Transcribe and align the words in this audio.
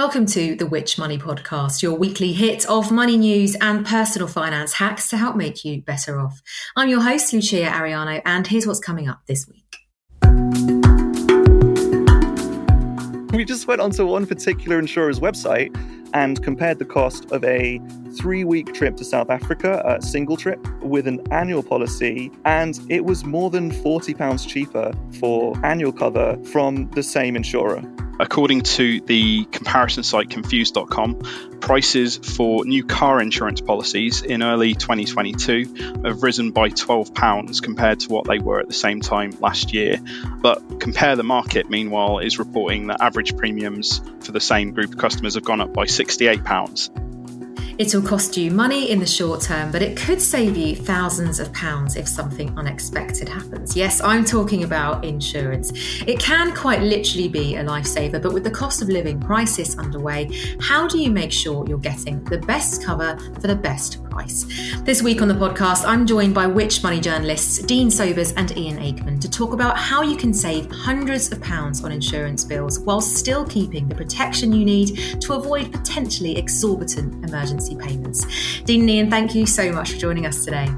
Welcome 0.00 0.24
to 0.28 0.56
the 0.56 0.64
Which 0.64 0.96
Money 0.96 1.18
Podcast, 1.18 1.82
your 1.82 1.92
weekly 1.92 2.32
hit 2.32 2.64
of 2.70 2.90
money 2.90 3.18
news 3.18 3.54
and 3.60 3.84
personal 3.84 4.28
finance 4.28 4.72
hacks 4.72 5.10
to 5.10 5.18
help 5.18 5.36
make 5.36 5.62
you 5.62 5.82
better 5.82 6.18
off. 6.18 6.40
I'm 6.74 6.88
your 6.88 7.02
host, 7.02 7.34
Lucia 7.34 7.66
Ariano, 7.66 8.22
and 8.24 8.46
here's 8.46 8.66
what's 8.66 8.80
coming 8.80 9.10
up 9.10 9.20
this 9.28 9.46
week. 9.46 9.76
We 13.34 13.44
just 13.44 13.66
went 13.66 13.82
onto 13.82 14.06
one 14.06 14.26
particular 14.26 14.78
insurer's 14.78 15.20
website 15.20 15.76
and 16.14 16.42
compared 16.42 16.78
the 16.78 16.86
cost 16.86 17.30
of 17.30 17.44
a 17.44 17.78
three 18.16 18.44
week 18.44 18.72
trip 18.72 18.96
to 18.96 19.04
South 19.04 19.28
Africa, 19.28 19.82
a 19.84 20.00
single 20.00 20.38
trip, 20.38 20.66
with 20.80 21.08
an 21.08 21.20
annual 21.30 21.62
policy, 21.62 22.32
and 22.46 22.80
it 22.88 23.04
was 23.04 23.26
more 23.26 23.50
than 23.50 23.70
£40 23.70 24.48
cheaper 24.48 24.94
for 25.18 25.54
annual 25.62 25.92
cover 25.92 26.42
from 26.44 26.90
the 26.92 27.02
same 27.02 27.36
insurer. 27.36 27.82
According 28.20 28.62
to 28.62 29.00
the 29.00 29.44
comparison 29.46 30.02
site 30.02 30.28
confused.com, 30.28 31.22
prices 31.60 32.18
for 32.18 32.66
new 32.66 32.84
car 32.84 33.18
insurance 33.18 33.62
policies 33.62 34.20
in 34.20 34.42
early 34.42 34.74
2022 34.74 36.02
have 36.04 36.22
risen 36.22 36.50
by 36.50 36.68
£12 36.68 37.62
compared 37.62 38.00
to 38.00 38.08
what 38.10 38.26
they 38.26 38.38
were 38.38 38.60
at 38.60 38.68
the 38.68 38.74
same 38.74 39.00
time 39.00 39.30
last 39.40 39.72
year. 39.72 39.96
But 40.42 40.80
Compare 40.80 41.16
the 41.16 41.22
Market, 41.22 41.70
meanwhile, 41.70 42.18
is 42.18 42.38
reporting 42.38 42.88
that 42.88 43.00
average 43.00 43.38
premiums 43.38 44.02
for 44.20 44.32
the 44.32 44.40
same 44.40 44.72
group 44.72 44.92
of 44.92 44.98
customers 44.98 45.34
have 45.34 45.44
gone 45.44 45.62
up 45.62 45.72
by 45.72 45.86
£68. 45.86 47.09
It'll 47.80 48.02
cost 48.02 48.36
you 48.36 48.50
money 48.50 48.90
in 48.90 48.98
the 48.98 49.06
short 49.06 49.40
term, 49.40 49.72
but 49.72 49.80
it 49.80 49.96
could 49.96 50.20
save 50.20 50.54
you 50.54 50.76
thousands 50.76 51.40
of 51.40 51.50
pounds 51.54 51.96
if 51.96 52.06
something 52.06 52.54
unexpected 52.58 53.26
happens. 53.26 53.74
Yes, 53.74 54.02
I'm 54.02 54.22
talking 54.22 54.64
about 54.64 55.02
insurance. 55.02 55.72
It 56.06 56.18
can 56.18 56.54
quite 56.54 56.82
literally 56.82 57.28
be 57.28 57.56
a 57.56 57.64
lifesaver, 57.64 58.20
but 58.20 58.34
with 58.34 58.44
the 58.44 58.50
cost 58.50 58.82
of 58.82 58.90
living 58.90 59.18
crisis 59.18 59.78
underway, 59.78 60.30
how 60.60 60.86
do 60.86 60.98
you 60.98 61.10
make 61.10 61.32
sure 61.32 61.66
you're 61.66 61.78
getting 61.78 62.22
the 62.24 62.36
best 62.36 62.84
cover 62.84 63.16
for 63.40 63.46
the 63.46 63.56
best 63.56 64.04
price? 64.09 64.09
This 64.84 65.02
week 65.02 65.22
on 65.22 65.28
the 65.28 65.34
podcast, 65.34 65.84
I'm 65.86 66.06
joined 66.06 66.34
by 66.34 66.46
Which 66.46 66.82
Money 66.82 67.00
journalists 67.00 67.58
Dean 67.58 67.90
Sobers 67.90 68.32
and 68.32 68.56
Ian 68.56 68.78
Aikman 68.78 69.20
to 69.20 69.30
talk 69.30 69.52
about 69.52 69.78
how 69.78 70.02
you 70.02 70.16
can 70.16 70.34
save 70.34 70.70
hundreds 70.70 71.30
of 71.30 71.40
pounds 71.40 71.84
on 71.84 71.92
insurance 71.92 72.44
bills 72.44 72.80
while 72.80 73.00
still 73.00 73.46
keeping 73.46 73.88
the 73.88 73.94
protection 73.94 74.52
you 74.52 74.64
need 74.64 75.20
to 75.20 75.34
avoid 75.34 75.72
potentially 75.72 76.36
exorbitant 76.36 77.24
emergency 77.24 77.76
payments. 77.76 78.26
Dean 78.62 78.80
and 78.80 78.90
Ian, 78.90 79.10
thank 79.10 79.34
you 79.34 79.46
so 79.46 79.72
much 79.72 79.92
for 79.92 79.98
joining 79.98 80.26
us 80.26 80.44
today. 80.44 80.68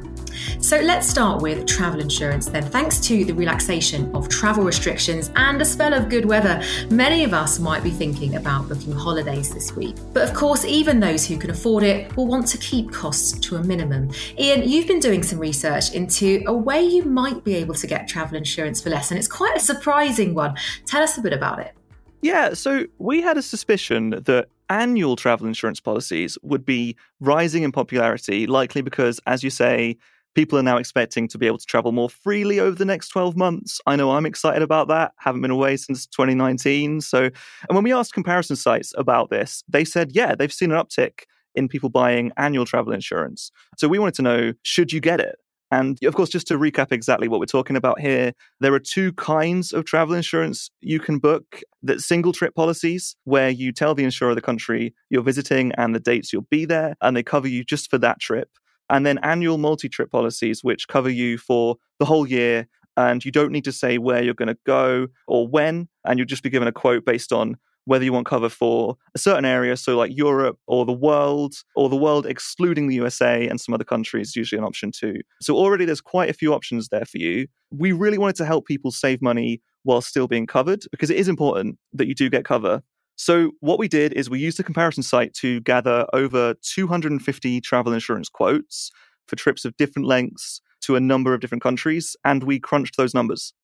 So 0.60 0.78
let's 0.78 1.08
start 1.08 1.42
with 1.42 1.66
travel 1.66 2.00
insurance 2.00 2.46
then. 2.46 2.64
Thanks 2.64 3.00
to 3.00 3.24
the 3.24 3.34
relaxation 3.34 4.14
of 4.14 4.28
travel 4.28 4.64
restrictions 4.64 5.30
and 5.36 5.60
a 5.60 5.64
spell 5.64 5.92
of 5.92 6.08
good 6.08 6.24
weather, 6.24 6.62
many 6.90 7.24
of 7.24 7.34
us 7.34 7.58
might 7.58 7.82
be 7.82 7.90
thinking 7.90 8.36
about 8.36 8.68
booking 8.68 8.92
holidays 8.92 9.52
this 9.52 9.74
week. 9.74 9.96
But 10.12 10.28
of 10.28 10.34
course, 10.34 10.64
even 10.64 11.00
those 11.00 11.26
who 11.26 11.36
can 11.36 11.50
afford 11.50 11.82
it 11.82 12.16
will 12.16 12.26
want 12.26 12.46
to 12.48 12.58
keep 12.58 12.92
costs 12.92 13.38
to 13.40 13.56
a 13.56 13.62
minimum. 13.64 14.10
Ian, 14.38 14.68
you've 14.68 14.86
been 14.86 15.00
doing 15.00 15.22
some 15.22 15.38
research 15.38 15.92
into 15.92 16.42
a 16.46 16.52
way 16.52 16.82
you 16.82 17.04
might 17.04 17.44
be 17.44 17.54
able 17.56 17.74
to 17.74 17.86
get 17.86 18.08
travel 18.08 18.36
insurance 18.36 18.80
for 18.80 18.90
less, 18.90 19.10
and 19.10 19.18
it's 19.18 19.28
quite 19.28 19.56
a 19.56 19.60
surprising 19.60 20.34
one. 20.34 20.56
Tell 20.86 21.02
us 21.02 21.18
a 21.18 21.20
bit 21.20 21.32
about 21.32 21.58
it. 21.58 21.74
Yeah, 22.22 22.54
so 22.54 22.86
we 22.98 23.20
had 23.20 23.36
a 23.36 23.42
suspicion 23.42 24.10
that 24.10 24.48
annual 24.68 25.16
travel 25.16 25.46
insurance 25.46 25.80
policies 25.80 26.38
would 26.42 26.64
be 26.64 26.96
rising 27.20 27.62
in 27.62 27.72
popularity, 27.72 28.46
likely 28.46 28.80
because, 28.80 29.20
as 29.26 29.42
you 29.42 29.50
say, 29.50 29.96
people 30.34 30.58
are 30.58 30.62
now 30.62 30.76
expecting 30.76 31.28
to 31.28 31.38
be 31.38 31.46
able 31.46 31.58
to 31.58 31.66
travel 31.66 31.92
more 31.92 32.10
freely 32.10 32.58
over 32.58 32.76
the 32.76 32.84
next 32.84 33.08
12 33.08 33.36
months. 33.36 33.80
I 33.86 33.96
know 33.96 34.12
I'm 34.12 34.26
excited 34.26 34.62
about 34.62 34.88
that. 34.88 35.12
Haven't 35.18 35.42
been 35.42 35.50
away 35.50 35.76
since 35.76 36.06
2019. 36.06 37.00
So, 37.00 37.24
and 37.24 37.34
when 37.70 37.84
we 37.84 37.92
asked 37.92 38.14
comparison 38.14 38.56
sites 38.56 38.92
about 38.96 39.30
this, 39.30 39.62
they 39.68 39.84
said, 39.84 40.12
yeah, 40.14 40.34
they've 40.34 40.52
seen 40.52 40.72
an 40.72 40.78
uptick 40.78 41.22
in 41.54 41.68
people 41.68 41.90
buying 41.90 42.32
annual 42.36 42.64
travel 42.64 42.92
insurance. 42.92 43.50
So 43.76 43.88
we 43.88 43.98
wanted 43.98 44.14
to 44.14 44.22
know, 44.22 44.52
should 44.62 44.92
you 44.92 45.00
get 45.00 45.20
it? 45.20 45.36
And 45.70 45.98
of 46.04 46.14
course, 46.14 46.28
just 46.28 46.46
to 46.48 46.58
recap 46.58 46.92
exactly 46.92 47.28
what 47.28 47.40
we're 47.40 47.46
talking 47.46 47.76
about 47.76 47.98
here, 47.98 48.34
there 48.60 48.74
are 48.74 48.78
two 48.78 49.12
kinds 49.14 49.72
of 49.72 49.86
travel 49.86 50.14
insurance 50.14 50.70
you 50.82 51.00
can 51.00 51.18
book 51.18 51.62
that 51.82 52.00
single 52.00 52.32
trip 52.32 52.54
policies, 52.54 53.16
where 53.24 53.48
you 53.48 53.72
tell 53.72 53.94
the 53.94 54.04
insurer 54.04 54.34
the 54.34 54.42
country 54.42 54.94
you're 55.08 55.22
visiting 55.22 55.72
and 55.78 55.94
the 55.94 56.00
dates 56.00 56.30
you'll 56.30 56.46
be 56.50 56.66
there, 56.66 56.94
and 57.00 57.16
they 57.16 57.22
cover 57.22 57.48
you 57.48 57.64
just 57.64 57.88
for 57.90 57.96
that 57.98 58.20
trip. 58.20 58.50
And 58.92 59.04
then 59.04 59.18
annual 59.22 59.58
multi 59.58 59.88
trip 59.88 60.10
policies, 60.10 60.62
which 60.62 60.86
cover 60.86 61.10
you 61.10 61.38
for 61.38 61.76
the 61.98 62.04
whole 62.04 62.28
year. 62.28 62.68
And 62.96 63.24
you 63.24 63.32
don't 63.32 63.50
need 63.50 63.64
to 63.64 63.72
say 63.72 63.96
where 63.96 64.22
you're 64.22 64.34
going 64.34 64.54
to 64.54 64.58
go 64.66 65.08
or 65.26 65.48
when, 65.48 65.88
and 66.04 66.18
you'll 66.18 66.26
just 66.26 66.42
be 66.42 66.50
given 66.50 66.68
a 66.68 66.72
quote 66.72 67.06
based 67.06 67.32
on 67.32 67.56
whether 67.84 68.04
you 68.04 68.12
want 68.12 68.26
cover 68.26 68.48
for 68.48 68.96
a 69.14 69.18
certain 69.18 69.44
area, 69.44 69.76
so 69.76 69.96
like 69.96 70.16
Europe 70.16 70.58
or 70.66 70.84
the 70.84 70.92
world, 70.92 71.54
or 71.74 71.88
the 71.88 71.96
world 71.96 72.26
excluding 72.26 72.86
the 72.86 72.94
USA 72.94 73.48
and 73.48 73.60
some 73.60 73.74
other 73.74 73.84
countries, 73.84 74.36
usually 74.36 74.58
an 74.58 74.64
option 74.64 74.92
too. 74.92 75.16
So 75.40 75.56
already 75.56 75.84
there's 75.84 76.00
quite 76.00 76.30
a 76.30 76.34
few 76.34 76.54
options 76.54 76.88
there 76.88 77.04
for 77.04 77.18
you. 77.18 77.46
We 77.70 77.92
really 77.92 78.18
wanted 78.18 78.36
to 78.36 78.44
help 78.44 78.66
people 78.66 78.92
save 78.92 79.20
money 79.20 79.60
while 79.82 80.00
still 80.00 80.28
being 80.28 80.46
covered 80.46 80.84
because 80.90 81.10
it 81.10 81.16
is 81.16 81.28
important 81.28 81.78
that 81.92 82.06
you 82.06 82.14
do 82.14 82.30
get 82.30 82.44
cover. 82.44 82.82
So 83.16 83.52
what 83.60 83.78
we 83.78 83.88
did 83.88 84.12
is 84.14 84.30
we 84.30 84.40
used 84.40 84.58
a 84.58 84.62
comparison 84.62 85.02
site 85.02 85.34
to 85.34 85.60
gather 85.60 86.06
over 86.12 86.54
250 86.62 87.60
travel 87.60 87.92
insurance 87.92 88.28
quotes 88.28 88.90
for 89.26 89.36
trips 89.36 89.64
of 89.64 89.76
different 89.76 90.06
lengths 90.06 90.60
to 90.82 90.96
a 90.96 91.00
number 91.00 91.32
of 91.32 91.40
different 91.40 91.62
countries, 91.62 92.16
and 92.24 92.42
we 92.42 92.58
crunched 92.58 92.96
those 92.96 93.14
numbers. 93.14 93.54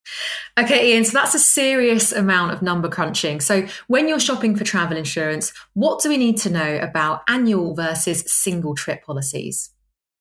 Okay, 0.58 0.92
Ian, 0.92 1.04
so 1.04 1.12
that's 1.12 1.34
a 1.34 1.38
serious 1.38 2.12
amount 2.12 2.52
of 2.52 2.62
number 2.62 2.88
crunching. 2.88 3.40
So, 3.40 3.66
when 3.88 4.08
you're 4.08 4.20
shopping 4.20 4.56
for 4.56 4.64
travel 4.64 4.96
insurance, 4.96 5.52
what 5.74 6.00
do 6.00 6.08
we 6.08 6.16
need 6.16 6.38
to 6.38 6.50
know 6.50 6.78
about 6.78 7.22
annual 7.28 7.74
versus 7.74 8.24
single 8.26 8.74
trip 8.74 9.04
policies? 9.04 9.70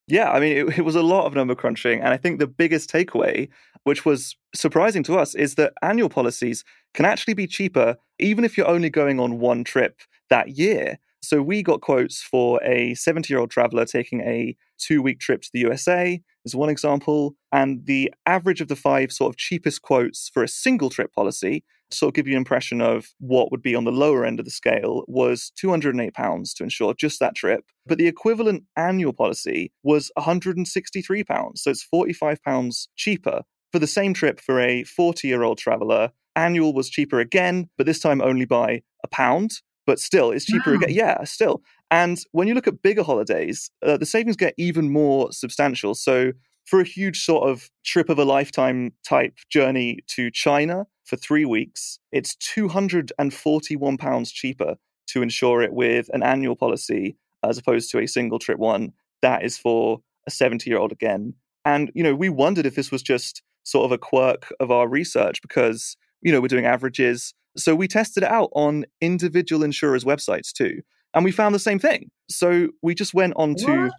Yeah, 0.07 0.31
I 0.31 0.39
mean, 0.39 0.57
it, 0.57 0.79
it 0.79 0.81
was 0.85 0.95
a 0.95 1.01
lot 1.01 1.25
of 1.25 1.33
number 1.33 1.55
crunching. 1.55 1.99
And 1.99 2.09
I 2.09 2.17
think 2.17 2.39
the 2.39 2.47
biggest 2.47 2.89
takeaway, 2.91 3.49
which 3.83 4.05
was 4.05 4.35
surprising 4.55 5.03
to 5.03 5.17
us, 5.17 5.35
is 5.35 5.55
that 5.55 5.73
annual 5.81 6.09
policies 6.09 6.63
can 6.93 7.05
actually 7.05 7.33
be 7.33 7.47
cheaper 7.47 7.97
even 8.19 8.43
if 8.45 8.57
you're 8.57 8.67
only 8.67 8.89
going 8.89 9.19
on 9.19 9.39
one 9.39 9.63
trip 9.63 10.01
that 10.29 10.49
year. 10.57 10.97
So 11.27 11.41
we 11.41 11.61
got 11.61 11.81
quotes 11.81 12.21
for 12.21 12.63
a 12.63 12.93
70 12.93 13.33
year 13.33 13.41
old 13.41 13.51
traveler 13.51 13.83
taking 13.83 14.21
a 14.21 14.55
two 14.77 15.01
week 15.01 15.19
trip 15.19 15.41
to 15.41 15.49
the 15.51 15.59
USA, 15.59 16.21
is 16.45 16.55
one 16.55 16.69
example. 16.69 17.35
And 17.51 17.85
the 17.85 18.13
average 18.25 18.61
of 18.61 18.69
the 18.69 18.77
five 18.77 19.11
sort 19.11 19.33
of 19.33 19.37
cheapest 19.37 19.81
quotes 19.81 20.29
for 20.33 20.41
a 20.41 20.47
single 20.47 20.89
trip 20.89 21.11
policy, 21.11 21.65
sort 21.91 22.11
of 22.11 22.13
give 22.13 22.29
you 22.29 22.35
an 22.35 22.37
impression 22.37 22.79
of 22.79 23.09
what 23.19 23.51
would 23.51 23.61
be 23.61 23.75
on 23.75 23.83
the 23.83 23.91
lower 23.91 24.23
end 24.23 24.39
of 24.39 24.45
the 24.45 24.51
scale, 24.51 25.03
was 25.09 25.51
£208 25.61 26.55
to 26.55 26.63
insure 26.63 26.93
just 26.93 27.19
that 27.19 27.35
trip. 27.35 27.65
But 27.85 27.97
the 27.97 28.07
equivalent 28.07 28.63
annual 28.77 29.11
policy 29.11 29.73
was 29.83 30.09
£163. 30.17 31.57
So 31.57 31.71
it's 31.71 31.85
£45 31.93 32.87
cheaper 32.95 33.41
for 33.73 33.79
the 33.79 33.85
same 33.85 34.13
trip 34.13 34.39
for 34.39 34.61
a 34.61 34.85
40 34.85 35.27
year 35.27 35.43
old 35.43 35.57
traveler. 35.57 36.11
Annual 36.37 36.73
was 36.73 36.89
cheaper 36.89 37.19
again, 37.19 37.69
but 37.77 37.85
this 37.85 37.99
time 37.99 38.21
only 38.21 38.45
by 38.45 38.83
a 39.03 39.09
pound 39.09 39.59
but 39.87 39.99
still, 39.99 40.29
it's 40.29 40.45
cheaper 40.45 40.71
wow. 40.71 40.77
again. 40.77 40.89
Yeah, 40.91 41.23
still. 41.23 41.63
And 41.89 42.19
when 42.33 42.47
you 42.47 42.53
look 42.53 42.67
at 42.67 42.83
bigger 42.83 43.01
holidays, 43.01 43.71
uh, 43.83 43.97
the 43.97 44.05
savings 44.05 44.35
get 44.35 44.53
even 44.57 44.91
more 44.91 45.31
substantial. 45.31 45.95
So, 45.95 46.33
for 46.65 46.81
a 46.81 46.85
huge 46.85 47.23
sort 47.23 47.49
of 47.49 47.71
trip 47.85 48.09
of 48.09 48.19
a 48.19 48.25
lifetime 48.25 48.91
type 49.07 49.37
journey 49.49 49.99
to 50.07 50.29
China 50.29 50.85
for 51.05 51.15
three 51.15 51.45
weeks, 51.45 51.97
it's 52.11 52.35
£241 52.35 54.33
cheaper 54.33 54.75
to 55.07 55.21
insure 55.21 55.61
it 55.61 55.71
with 55.71 56.09
an 56.13 56.23
annual 56.23 56.57
policy 56.57 57.15
as 57.41 57.57
opposed 57.57 57.89
to 57.91 57.99
a 57.99 58.07
single 58.07 58.37
trip 58.37 58.59
one. 58.59 58.91
That 59.21 59.45
is 59.45 59.57
for 59.57 60.01
a 60.27 60.31
70 60.31 60.69
year 60.69 60.77
old 60.77 60.91
again. 60.91 61.35
And, 61.63 61.89
you 61.95 62.03
know, 62.03 62.13
we 62.15 62.27
wondered 62.27 62.65
if 62.65 62.75
this 62.75 62.91
was 62.91 63.01
just 63.01 63.41
sort 63.63 63.85
of 63.85 63.93
a 63.93 63.97
quirk 63.97 64.53
of 64.59 64.69
our 64.69 64.89
research 64.89 65.41
because, 65.41 65.95
you 66.21 66.33
know, 66.33 66.41
we're 66.41 66.47
doing 66.49 66.65
averages 66.65 67.33
So 67.57 67.75
we 67.75 67.87
tested 67.87 68.23
it 68.23 68.29
out 68.29 68.49
on 68.53 68.85
individual 69.01 69.63
insurers' 69.63 70.03
websites 70.03 70.51
too. 70.51 70.81
And 71.13 71.23
we 71.23 71.31
found 71.31 71.55
the 71.55 71.59
same 71.59 71.79
thing. 71.79 72.11
So 72.29 72.67
we 72.83 72.93
just 72.93 73.13
went 73.13 73.33
on 73.37 73.55
to 73.55 73.89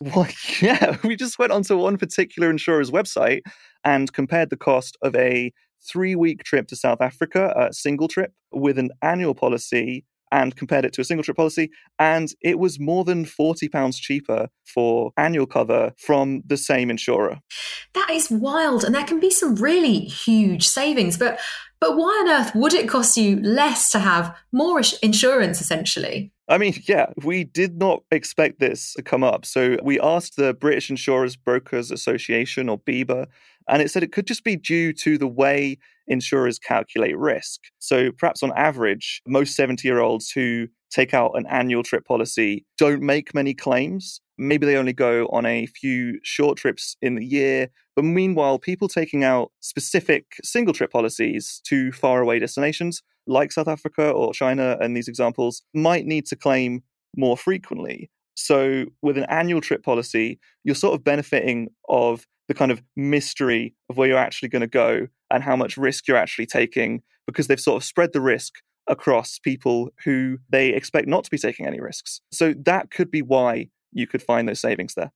well, 0.00 0.26
yeah, 0.60 0.96
we 1.04 1.16
just 1.16 1.38
went 1.38 1.52
onto 1.52 1.76
one 1.76 1.96
particular 1.96 2.50
insurer's 2.50 2.90
website 2.90 3.42
and 3.84 4.12
compared 4.12 4.50
the 4.50 4.56
cost 4.56 4.96
of 5.02 5.14
a 5.14 5.52
three 5.88 6.14
week 6.16 6.42
trip 6.44 6.66
to 6.68 6.76
South 6.76 7.00
Africa, 7.00 7.52
a 7.56 7.72
single 7.72 8.08
trip, 8.08 8.32
with 8.52 8.78
an 8.78 8.90
annual 9.02 9.34
policy 9.34 10.04
and 10.32 10.56
compared 10.56 10.84
it 10.84 10.92
to 10.92 11.00
a 11.00 11.04
single 11.04 11.22
trip 11.22 11.36
policy. 11.36 11.70
And 11.98 12.32
it 12.40 12.58
was 12.58 12.80
more 12.80 13.04
than 13.04 13.24
£40 13.24 13.94
cheaper 14.00 14.48
for 14.64 15.12
annual 15.16 15.46
cover 15.46 15.92
from 15.98 16.42
the 16.44 16.56
same 16.56 16.90
insurer. 16.90 17.38
That 17.94 18.10
is 18.10 18.30
wild. 18.30 18.84
And 18.84 18.94
there 18.94 19.04
can 19.04 19.20
be 19.20 19.30
some 19.30 19.54
really 19.54 20.00
huge 20.00 20.66
savings. 20.66 21.16
But 21.16 21.38
but 21.80 21.96
why 21.96 22.24
on 22.24 22.28
earth 22.28 22.54
would 22.54 22.74
it 22.74 22.88
cost 22.88 23.16
you 23.16 23.40
less 23.40 23.90
to 23.90 23.98
have 23.98 24.36
more 24.52 24.80
insurance 25.02 25.60
essentially? 25.60 26.32
I 26.48 26.58
mean, 26.58 26.74
yeah, 26.86 27.06
we 27.24 27.44
did 27.44 27.78
not 27.78 28.02
expect 28.10 28.60
this 28.60 28.94
to 28.94 29.02
come 29.02 29.24
up. 29.24 29.44
So 29.44 29.76
we 29.82 30.00
asked 30.00 30.36
the 30.36 30.54
British 30.54 30.90
Insurers 30.90 31.36
Brokers 31.36 31.90
Association, 31.90 32.68
or 32.68 32.78
BIBA, 32.78 33.26
and 33.68 33.82
it 33.82 33.90
said 33.90 34.02
it 34.02 34.12
could 34.12 34.26
just 34.26 34.44
be 34.44 34.56
due 34.56 34.92
to 34.94 35.18
the 35.18 35.26
way 35.26 35.78
insurers 36.06 36.58
calculate 36.58 37.18
risk. 37.18 37.62
So 37.78 38.12
perhaps 38.12 38.42
on 38.42 38.52
average, 38.56 39.22
most 39.26 39.56
70 39.56 39.86
year 39.86 39.98
olds 39.98 40.30
who 40.30 40.68
take 40.90 41.14
out 41.14 41.32
an 41.34 41.46
annual 41.46 41.82
trip 41.82 42.04
policy 42.04 42.64
don't 42.78 43.02
make 43.02 43.34
many 43.34 43.54
claims. 43.54 44.20
Maybe 44.38 44.66
they 44.66 44.76
only 44.76 44.92
go 44.92 45.26
on 45.32 45.46
a 45.46 45.66
few 45.66 46.18
short 46.22 46.58
trips 46.58 46.96
in 47.00 47.14
the 47.14 47.24
year. 47.24 47.68
But 47.94 48.04
meanwhile, 48.04 48.58
people 48.58 48.88
taking 48.88 49.24
out 49.24 49.50
specific 49.60 50.36
single 50.44 50.74
trip 50.74 50.92
policies 50.92 51.60
to 51.66 51.90
faraway 51.92 52.38
destinations 52.38 53.02
like 53.26 53.52
South 53.52 53.68
Africa 53.68 54.10
or 54.10 54.32
China 54.32 54.76
and 54.80 54.96
these 54.96 55.08
examples 55.08 55.62
might 55.74 56.06
need 56.06 56.26
to 56.26 56.36
claim 56.36 56.82
more 57.16 57.36
frequently. 57.36 58.10
So, 58.34 58.84
with 59.00 59.16
an 59.16 59.24
annual 59.30 59.62
trip 59.62 59.82
policy, 59.82 60.38
you're 60.62 60.74
sort 60.74 60.94
of 60.94 61.02
benefiting 61.02 61.68
of 61.88 62.26
the 62.48 62.54
kind 62.54 62.70
of 62.70 62.82
mystery 62.94 63.74
of 63.88 63.96
where 63.96 64.08
you're 64.08 64.18
actually 64.18 64.50
going 64.50 64.60
to 64.60 64.66
go 64.66 65.08
and 65.30 65.42
how 65.42 65.56
much 65.56 65.76
risk 65.76 66.06
you're 66.06 66.16
actually 66.16 66.46
taking 66.46 67.02
because 67.26 67.46
they've 67.48 67.58
sort 67.58 67.76
of 67.76 67.84
spread 67.84 68.12
the 68.12 68.20
risk 68.20 68.54
across 68.88 69.38
people 69.38 69.90
who 70.04 70.38
they 70.48 70.68
expect 70.68 71.08
not 71.08 71.24
to 71.24 71.30
be 71.30 71.38
taking 71.38 71.66
any 71.66 71.80
risks. 71.80 72.20
So, 72.30 72.54
that 72.64 72.90
could 72.90 73.10
be 73.10 73.22
why 73.22 73.68
you 73.92 74.06
could 74.06 74.22
find 74.22 74.46
those 74.46 74.60
savings 74.60 74.94
there. 74.94 75.10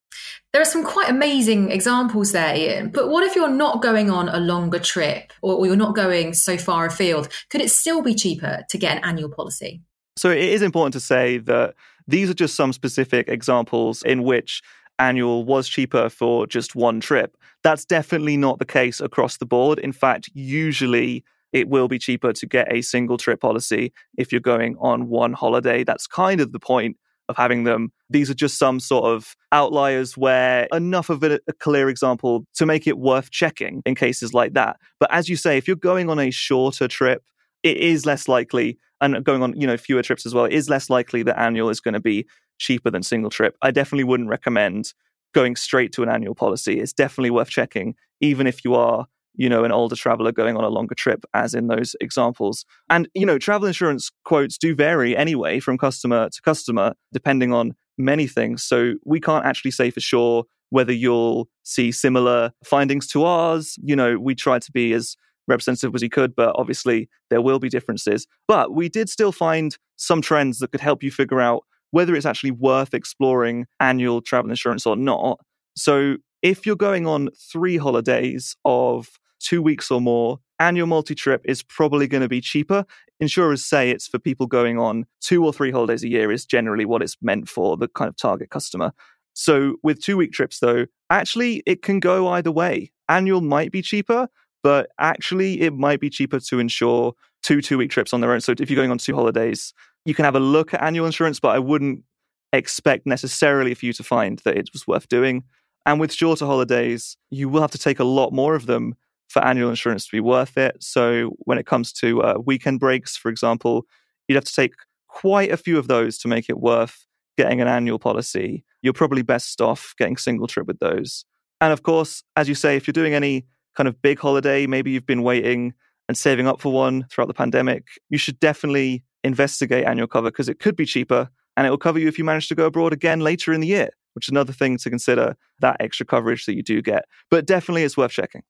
There 0.53 0.63
are 0.63 0.67
some 0.67 0.85
quite 0.85 1.11
amazing 1.11 1.71
examples 1.71 2.33
there, 2.33 2.57
Ian. 2.57 2.91
But 2.91 3.11
what 3.11 3.25
if 3.25 3.37
you're 3.37 3.49
not 3.49 3.83
going 3.83 4.11
on 4.11 4.29
a 4.29 4.41
longer 4.41 4.79
trip 4.79 5.33
or, 5.43 5.55
or 5.55 5.67
you're 5.67 5.77
not 5.77 5.95
going 5.95 6.33
so 6.33 6.57
far 6.57 6.87
afield? 6.87 7.29
Could 7.51 7.61
it 7.61 7.71
still 7.71 8.01
be 8.03 8.15
cheaper 8.15 8.65
to 8.69 8.79
get 8.79 8.97
an 8.97 9.05
annual 9.05 9.29
policy? 9.29 9.83
So 10.17 10.31
it 10.31 10.39
is 10.39 10.63
important 10.63 10.95
to 10.95 11.01
say 11.01 11.39
that 11.39 11.75
these 12.09 12.31
are 12.31 12.35
just 12.35 12.57
some 12.57 12.73
specific 12.73 13.29
examples 13.29 14.03
in 14.03 14.23
which 14.23 14.63
annual 14.99 15.45
was 15.45 15.69
cheaper 15.69 16.09
for 16.09 16.47
just 16.47 16.75
one 16.75 17.01
trip. 17.01 17.37
That's 17.63 17.85
definitely 17.85 18.37
not 18.37 18.59
the 18.59 18.65
case 18.65 19.01
across 19.01 19.37
the 19.37 19.47
board. 19.47 19.79
In 19.79 19.93
fact, 19.93 20.31
usually 20.35 21.25
it 21.53 21.69
will 21.69 21.89
be 21.89 21.99
cheaper 21.99 22.33
to 22.33 22.47
get 22.47 22.73
a 22.73 22.83
single 22.83 23.17
trip 23.17 23.41
policy 23.41 23.93
if 24.17 24.33
you're 24.33 24.41
going 24.41 24.77
on 24.81 25.09
one 25.09 25.33
holiday. 25.33 25.85
That's 25.85 26.07
kind 26.07 26.41
of 26.41 26.53
the 26.53 26.61
point 26.61 26.97
of 27.29 27.37
having 27.37 27.65
them. 27.65 27.93
These 28.11 28.29
are 28.29 28.35
just 28.35 28.59
some 28.59 28.81
sort 28.81 29.05
of 29.05 29.37
outliers 29.53 30.17
where 30.17 30.67
enough 30.73 31.11
of 31.11 31.23
a, 31.23 31.41
a 31.49 31.53
clear 31.53 31.89
example 31.89 32.45
to 32.55 32.67
make 32.67 32.87
it 32.87 32.99
worth 32.99 33.31
checking 33.31 33.83
in 33.87 33.95
cases 33.95 34.35
like 34.35 34.55
that. 34.55 34.77
But 34.99 35.13
as 35.13 35.29
you 35.29 35.37
say, 35.37 35.57
if 35.57 35.67
you're 35.67 35.77
going 35.77 36.11
on 36.11 36.19
a 36.19 36.31
shorter 36.31 36.89
trip, 36.89 37.23
it 37.63 37.77
is 37.77 38.07
less 38.07 38.27
likely, 38.27 38.79
and 39.01 39.25
going 39.25 39.43
on, 39.43 39.59
you 39.59 39.67
know, 39.67 39.77
fewer 39.77 40.03
trips 40.03 40.27
as 40.27 40.35
well, 40.35 40.47
it 40.47 40.53
is 40.53 40.69
less 40.69 40.91
likely 40.91 41.23
that 41.23 41.39
annual 41.39 41.71
is 41.71 41.81
going 41.81 41.95
to 41.95 42.01
be 42.01 42.27
cheaper 42.59 42.91
than 42.91 43.03
single 43.03 43.31
trip. 43.31 43.57
I 43.63 43.71
definitely 43.71 44.05
wouldn't 44.05 44.29
recommend 44.29 44.93
going 45.33 45.57
straight 45.57 45.93
to 45.93 46.03
an 46.03 46.09
annual 46.09 46.35
policy. 46.35 46.81
It's 46.81 46.93
definitely 46.93 47.31
worth 47.31 47.49
checking, 47.49 47.95
even 48.21 48.47
if 48.47 48.65
you 48.65 48.75
are 48.75 49.07
you 49.35 49.49
know, 49.49 49.65
an 49.65 49.73
older 49.73 49.97
traveler 49.97 50.33
going 50.33 50.57
on 50.57 50.65
a 50.65 50.69
longer 50.69 50.95
trip, 50.95 51.25
as 51.35 51.55
in 51.55 51.69
those 51.69 51.95
examples. 52.01 52.65
And, 52.89 53.09
you 53.15 53.27
know, 53.27 53.39
travel 53.39 53.67
insurance 53.67 54.11
quotes 54.25 54.59
do 54.59 54.75
vary 54.75 55.17
anyway 55.17 55.61
from 55.61 55.79
customer 55.79 56.29
to 56.31 56.43
customer, 56.43 56.95
depending 57.13 57.53
on 57.53 57.75
many 57.97 58.27
things. 58.27 58.63
So 58.63 58.95
we 59.05 59.21
can't 59.21 59.45
actually 59.45 59.71
say 59.71 59.91
for 59.91 60.01
sure 60.01 60.45
whether 60.71 60.93
you'll 60.93 61.49
see 61.65 61.93
similar 61.93 62.53
findings 62.65 63.07
to 63.09 63.25
ours. 63.25 63.77
You 63.83 63.97
know, 63.97 64.19
we 64.19 64.35
try 64.35 64.59
to 64.59 64.73
be 64.73 64.93
as 64.93 65.17
representative 65.49 65.95
as 65.95 66.03
we 66.03 66.09
could, 66.09 66.35
but 66.35 66.55
obviously 66.57 67.09
there 67.29 67.43
will 67.43 67.59
be 67.59 67.69
differences. 67.69 68.27
But 68.47 68.73
we 68.73 68.89
did 68.89 69.09
still 69.09 69.33
find 69.33 69.77
some 69.97 70.23
trends 70.23 70.59
that 70.61 70.71
could 70.71 70.81
help 70.81 71.03
you 71.03 71.11
figure 71.11 71.41
out 71.41 71.65
whether 71.91 72.15
it's 72.15 72.27
actually 72.27 72.53
worth 72.53 72.95
exploring 72.95 73.67
annual 73.81 74.23
travel 74.23 74.51
insurance 74.51 74.87
or 74.87 74.97
not. 74.97 75.41
So 75.77 76.17
if 76.43 76.65
you're 76.65 76.77
going 76.77 77.07
on 77.07 77.29
three 77.53 77.77
holidays 77.77 78.57
of 78.65 79.09
two 79.41 79.63
weeks 79.63 79.91
or 79.91 80.01
more, 80.01 80.39
annual 80.59 80.87
multi 80.87 81.15
trip 81.15 81.41
is 81.45 81.63
probably 81.63 82.07
going 82.07 82.23
to 82.23 82.29
be 82.29 82.41
cheaper. 82.41 82.85
Insurers 83.19 83.65
say 83.65 83.91
it's 83.91 84.07
for 84.07 84.19
people 84.19 84.47
going 84.47 84.79
on 84.79 85.07
two 85.21 85.45
or 85.45 85.53
three 85.53 85.71
holidays 85.71 86.05
a 86.05 86.09
year, 86.09 86.31
is 86.31 86.47
generally 86.47 86.85
what 86.85 87.03
it's 87.03 87.17
meant 87.21 87.49
for, 87.49 87.77
the 87.77 87.89
kind 87.89 88.09
of 88.09 88.17
target 88.17 88.51
customer. 88.51 88.93
So 89.33 89.77
with 89.83 90.03
two 90.03 90.17
week 90.17 90.33
trips, 90.33 90.59
though, 90.61 90.87
actually 91.09 91.63
it 91.67 91.83
can 91.83 92.01
go 92.01 92.29
either 92.29 92.53
way. 92.53 92.93
Annual 93.09 93.41
might 93.41 93.73
be 93.73 93.83
cheaper, 93.83 94.29
but 94.63 94.91
actually 94.99 95.61
it 95.61 95.73
might 95.73 96.01
be 96.01 96.11
cheaper 96.11 96.41
to 96.41 96.59
insure 96.59 97.15
two 97.43 97.63
two 97.63 97.79
week 97.79 97.91
trips 97.91 98.13
on 98.13 98.21
their 98.21 98.33
own. 98.33 98.41
So 98.41 98.53
if 98.59 98.71
you're 98.71 98.77
going 98.77 98.91
on 98.91 98.99
two 98.99 99.15
holidays, 99.15 99.73
you 100.05 100.15
can 100.15 100.25
have 100.25 100.37
a 100.37 100.41
look 100.41 100.75
at 100.75 100.83
annual 100.83 101.07
insurance, 101.07 101.41
but 101.41 101.55
I 101.55 101.59
wouldn't 101.59 102.05
expect 102.53 103.07
necessarily 103.07 103.75
for 103.75 103.87
you 103.87 103.93
to 103.95 104.03
find 104.03 104.41
that 104.41 104.57
it 104.57 104.71
was 104.73 104.87
worth 104.87 105.09
doing. 105.09 105.45
And 105.87 105.99
with 105.99 106.13
shorter 106.13 106.47
holidays, 106.47 107.17
you 107.31 107.49
will 107.49 107.63
have 107.63 107.71
to 107.71 107.79
take 107.79 108.01
a 108.01 108.05
lot 108.05 108.33
more 108.33 108.55
of 108.55 108.67
them 108.67 108.95
for 109.31 109.45
annual 109.45 109.71
insurance 109.71 110.05
to 110.07 110.11
be 110.13 110.21
worth 110.21 110.59
it. 110.59 110.77
So 110.81 111.37
when 111.41 111.57
it 111.57 111.65
comes 111.65 111.93
to 111.95 112.21
uh, 112.23 112.35
weekend 112.45 112.81
breaks, 112.81 113.17
for 113.17 113.31
example, 113.31 113.87
you'd 114.27 114.35
have 114.35 114.45
to 114.45 114.53
take 114.53 114.75
quite 115.09 115.53
a 115.53 115.57
few 115.57 115.79
of 115.79 115.87
those 115.87 116.19
to 116.19 116.29
make 116.29 116.51
it 116.51 116.59
worth 116.59 117.07
getting 117.39 117.61
an 117.61 117.69
annual 117.69 117.99
policy. 117.99 118.65
You're 118.83 118.93
probably 118.93 119.23
best 119.23 119.61
off 119.61 119.95
getting 119.99 120.17
single 120.17 120.49
trip 120.49 120.67
with 120.67 120.81
those. 120.81 121.25
And 121.61 121.73
of 121.73 121.85
course, 121.85 122.25
as 122.37 122.49
you 122.49 122.57
say, 122.57 122.77
if 122.77 122.89
you're 122.89 122.93
doing 122.93 123.15
any 123.15 123.47
kind 123.77 123.89
of 123.89 124.03
big 124.03 124.19
holiday, 124.19 124.67
maybe 124.67 124.91
you've 124.91 125.07
been 125.07 125.23
waiting 125.23 125.75
and 126.09 126.19
saving 126.19 126.49
up 126.49 126.61
for 126.61 126.73
one 126.73 127.07
throughout 127.09 127.29
the 127.29 127.35
pandemic, 127.35 127.87
you 128.09 128.19
should 128.19 128.41
definitely 128.41 129.05
investigate 129.23 129.85
annual 129.85 130.09
cover 130.09 130.31
because 130.31 130.49
it 130.49 130.59
could 130.59 130.75
be 130.75 130.85
cheaper 130.85 131.29
and 131.57 131.69
it 131.69 131.71
will 131.71 131.79
cover 131.79 132.01
you 132.01 132.09
if 132.09 132.19
you 132.19 132.25
manage 132.25 132.49
to 132.49 132.57
go 132.57 132.67
abroad 132.67 132.93
again 132.93 133.21
later 133.21 133.53
in 133.53 133.61
the 133.61 133.69
year 133.69 133.91
which 134.15 134.27
is 134.27 134.31
another 134.31 134.53
thing 134.53 134.77
to 134.79 134.91
consider 134.91 135.37
that 135.61 135.77
extra 135.81 136.07
coverage 136.07 136.47
that 136.47 136.55
you 136.55 136.63
do 136.63 136.83
get. 136.83 137.05
But 137.31 137.47
definitely 137.47 137.85
it's 137.85 137.97
worth 137.97 138.13
checking. 138.13 138.43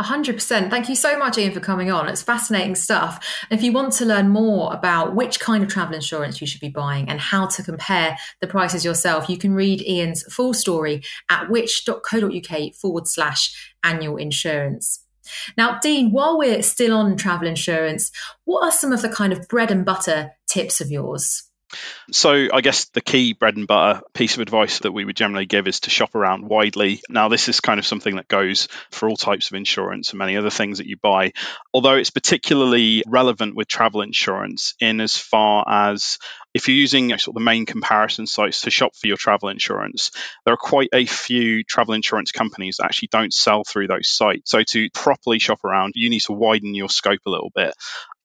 100%. 0.00 0.70
Thank 0.70 0.88
you 0.88 0.96
so 0.96 1.18
much, 1.18 1.38
Ian, 1.38 1.52
for 1.52 1.60
coming 1.60 1.90
on. 1.90 2.08
It's 2.08 2.22
fascinating 2.22 2.74
stuff. 2.74 3.26
If 3.50 3.62
you 3.62 3.72
want 3.72 3.92
to 3.94 4.04
learn 4.04 4.28
more 4.28 4.72
about 4.72 5.14
which 5.14 5.40
kind 5.40 5.62
of 5.62 5.68
travel 5.68 5.94
insurance 5.94 6.40
you 6.40 6.46
should 6.46 6.60
be 6.60 6.68
buying 6.68 7.08
and 7.08 7.20
how 7.20 7.46
to 7.46 7.62
compare 7.62 8.16
the 8.40 8.46
prices 8.46 8.84
yourself, 8.84 9.28
you 9.28 9.38
can 9.38 9.54
read 9.54 9.82
Ian's 9.82 10.22
full 10.32 10.54
story 10.54 11.02
at 11.28 11.50
which.co.uk 11.50 12.74
forward 12.74 13.08
slash 13.08 13.74
annual 13.82 14.16
insurance. 14.16 15.04
Now, 15.56 15.78
Dean, 15.78 16.10
while 16.10 16.38
we're 16.38 16.62
still 16.62 16.96
on 16.96 17.16
travel 17.16 17.46
insurance, 17.46 18.10
what 18.44 18.64
are 18.64 18.72
some 18.72 18.92
of 18.92 19.02
the 19.02 19.08
kind 19.08 19.32
of 19.32 19.46
bread 19.48 19.70
and 19.70 19.84
butter 19.84 20.32
tips 20.48 20.80
of 20.80 20.90
yours? 20.90 21.49
So, 22.10 22.48
I 22.52 22.60
guess 22.60 22.86
the 22.86 23.00
key 23.00 23.32
bread 23.32 23.56
and 23.56 23.66
butter 23.66 24.02
piece 24.14 24.34
of 24.34 24.40
advice 24.40 24.80
that 24.80 24.92
we 24.92 25.04
would 25.04 25.16
generally 25.16 25.46
give 25.46 25.68
is 25.68 25.80
to 25.80 25.90
shop 25.90 26.14
around 26.14 26.48
widely. 26.48 27.00
Now, 27.08 27.28
this 27.28 27.48
is 27.48 27.60
kind 27.60 27.78
of 27.78 27.86
something 27.86 28.16
that 28.16 28.28
goes 28.28 28.68
for 28.90 29.08
all 29.08 29.16
types 29.16 29.50
of 29.50 29.56
insurance 29.56 30.10
and 30.10 30.18
many 30.18 30.36
other 30.36 30.50
things 30.50 30.78
that 30.78 30.86
you 30.86 30.96
buy, 30.96 31.32
although 31.72 31.96
it's 31.96 32.10
particularly 32.10 33.02
relevant 33.06 33.54
with 33.54 33.68
travel 33.68 34.02
insurance 34.02 34.74
in 34.80 35.00
as 35.00 35.16
far 35.16 35.64
as 35.68 36.18
if 36.52 36.66
you're 36.66 36.76
using 36.76 37.10
sort 37.10 37.28
of 37.28 37.34
the 37.34 37.40
main 37.40 37.64
comparison 37.64 38.26
sites 38.26 38.62
to 38.62 38.70
shop 38.70 38.96
for 38.96 39.06
your 39.06 39.16
travel 39.16 39.48
insurance, 39.48 40.10
there 40.44 40.54
are 40.54 40.58
quite 40.58 40.88
a 40.92 41.06
few 41.06 41.62
travel 41.62 41.94
insurance 41.94 42.32
companies 42.32 42.76
that 42.78 42.86
actually 42.86 43.08
don't 43.12 43.32
sell 43.32 43.62
through 43.64 43.86
those 43.86 44.08
sites. 44.08 44.50
So 44.50 44.62
to 44.62 44.90
properly 44.90 45.38
shop 45.38 45.64
around, 45.64 45.92
you 45.94 46.10
need 46.10 46.22
to 46.22 46.32
widen 46.32 46.74
your 46.74 46.88
scope 46.88 47.20
a 47.26 47.30
little 47.30 47.52
bit 47.54 47.74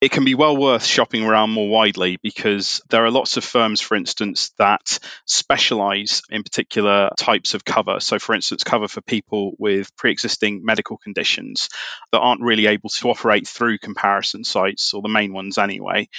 it 0.02 0.12
can 0.12 0.26
be 0.26 0.36
well 0.36 0.58
worth 0.58 0.86
shopping 0.86 1.24
around 1.24 1.52
more 1.52 1.70
widely 1.70 2.18
because 2.22 2.82
there 2.90 3.06
are 3.06 3.12
lots 3.12 3.38
of 3.38 3.44
firms, 3.44 3.80
for 3.80 3.96
instance, 3.96 4.52
that 4.58 5.00
specialize 5.26 6.22
in 6.30 6.44
particular 6.44 7.10
types 7.18 7.54
of 7.54 7.64
cover. 7.64 8.00
So, 8.00 8.20
for 8.20 8.36
instance, 8.36 8.64
cover 8.64 8.88
for 8.88 9.02
people 9.02 9.54
with 9.58 9.96
pre 9.96 10.12
existing 10.12 10.64
medical 10.64 10.98
conditions 10.98 11.70
that 12.12 12.20
aren't 12.20 12.42
really 12.42 12.68
able 12.68 12.90
to 12.90 13.10
operate 13.10 13.48
through 13.48 13.78
comparison 13.78 14.44
sites, 14.44 14.94
or 14.94 15.02
the 15.02 15.10
main 15.10 15.34
ones 15.34 15.58
anyway. 15.58 16.10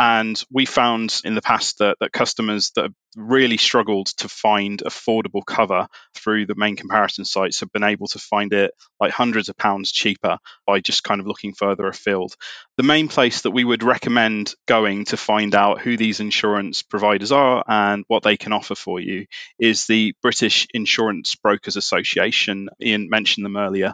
And 0.00 0.42
we 0.50 0.64
found 0.64 1.20
in 1.26 1.34
the 1.34 1.42
past 1.42 1.80
that, 1.80 1.98
that 2.00 2.10
customers 2.10 2.72
that 2.74 2.84
have 2.84 2.94
really 3.16 3.58
struggled 3.58 4.06
to 4.06 4.30
find 4.30 4.82
affordable 4.86 5.44
cover 5.44 5.88
through 6.14 6.46
the 6.46 6.54
main 6.54 6.74
comparison 6.74 7.26
sites 7.26 7.60
have 7.60 7.70
been 7.70 7.84
able 7.84 8.06
to 8.06 8.18
find 8.18 8.54
it 8.54 8.72
like 8.98 9.12
hundreds 9.12 9.50
of 9.50 9.58
pounds 9.58 9.92
cheaper 9.92 10.38
by 10.66 10.80
just 10.80 11.04
kind 11.04 11.20
of 11.20 11.26
looking 11.26 11.52
further 11.52 11.86
afield. 11.86 12.34
The 12.78 12.82
main 12.82 13.08
place 13.08 13.42
that 13.42 13.50
we 13.50 13.62
would 13.62 13.82
recommend 13.82 14.54
going 14.66 15.04
to 15.06 15.18
find 15.18 15.54
out 15.54 15.82
who 15.82 15.98
these 15.98 16.20
insurance 16.20 16.80
providers 16.82 17.30
are 17.30 17.62
and 17.68 18.04
what 18.08 18.22
they 18.22 18.38
can 18.38 18.54
offer 18.54 18.74
for 18.74 19.00
you 19.00 19.26
is 19.58 19.86
the 19.86 20.14
British 20.22 20.66
Insurance 20.72 21.34
Brokers 21.34 21.76
Association. 21.76 22.70
Ian 22.82 23.10
mentioned 23.10 23.44
them 23.44 23.58
earlier 23.58 23.92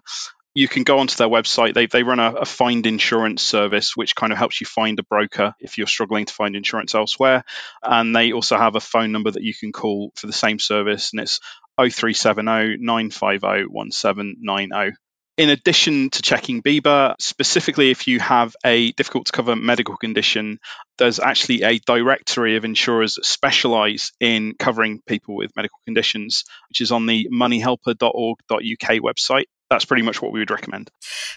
you 0.57 0.69
can 0.69 0.85
go 0.85 1.01
onto 1.01 1.17
their 1.17 1.29
website. 1.29 1.75
They, 1.75 1.85
they 1.85 2.03
run 2.03 2.19
a, 2.19 2.33
a, 2.33 2.45
find 2.47 2.87
insurance 2.87 3.43
service, 3.43 3.95
which 3.95 4.17
kind 4.17 4.33
of 4.33 4.39
helps 4.39 4.59
you 4.59 4.67
find 4.67 4.99
a 4.99 5.03
broker 5.03 5.55
if 5.61 5.77
you're 5.77 5.87
struggling 5.87 6.25
to 6.25 6.33
find 6.33 6.57
insurance 6.57 6.95
elsewhere. 6.95 7.45
And 7.83 8.17
they 8.17 8.33
also 8.33 8.57
have 8.57 8.75
a 8.75 8.81
phone 8.81 9.13
number 9.13 9.31
that 9.31 9.43
you 9.43 9.53
can 9.55 9.71
call 9.71 10.13
for 10.17 10.27
the 10.27 10.33
same 10.33 10.59
service, 10.59 11.13
and 11.13 11.21
it's 11.21 11.41
0370 11.79 12.79
950 12.83 13.67
1790. 13.69 14.97
In 15.37 15.51
addition 15.51 16.09
to 16.09 16.23
checking 16.23 16.63
BIBA, 16.63 17.17
specifically 17.19 17.91
if 17.91 18.09
you 18.09 18.19
have 18.21 18.57
a 18.65 18.93
difficult 18.93 19.27
to 19.27 19.33
cover 19.33 19.55
medical 19.55 19.99
condition, 19.99 20.59
there's 20.97 21.21
actually 21.21 21.65
a 21.65 21.79
directory 21.81 22.57
of 22.57 22.65
insurers 22.65 23.17
that 23.17 23.27
specialize 23.27 24.13
in 24.21 24.55
covering 24.59 25.03
people 25.07 25.37
with 25.37 25.55
medical 25.55 25.79
conditions, 25.85 26.45
which 26.71 26.81
is 26.81 26.93
on 26.93 27.05
the 27.05 27.29
moneyhelper.org.uk 27.31 28.91
website 29.03 29.45
that's 29.69 29.85
pretty 29.85 30.03
much 30.03 30.23
what 30.23 30.33
we 30.33 30.39
would 30.39 30.51
recommend. 30.51 30.91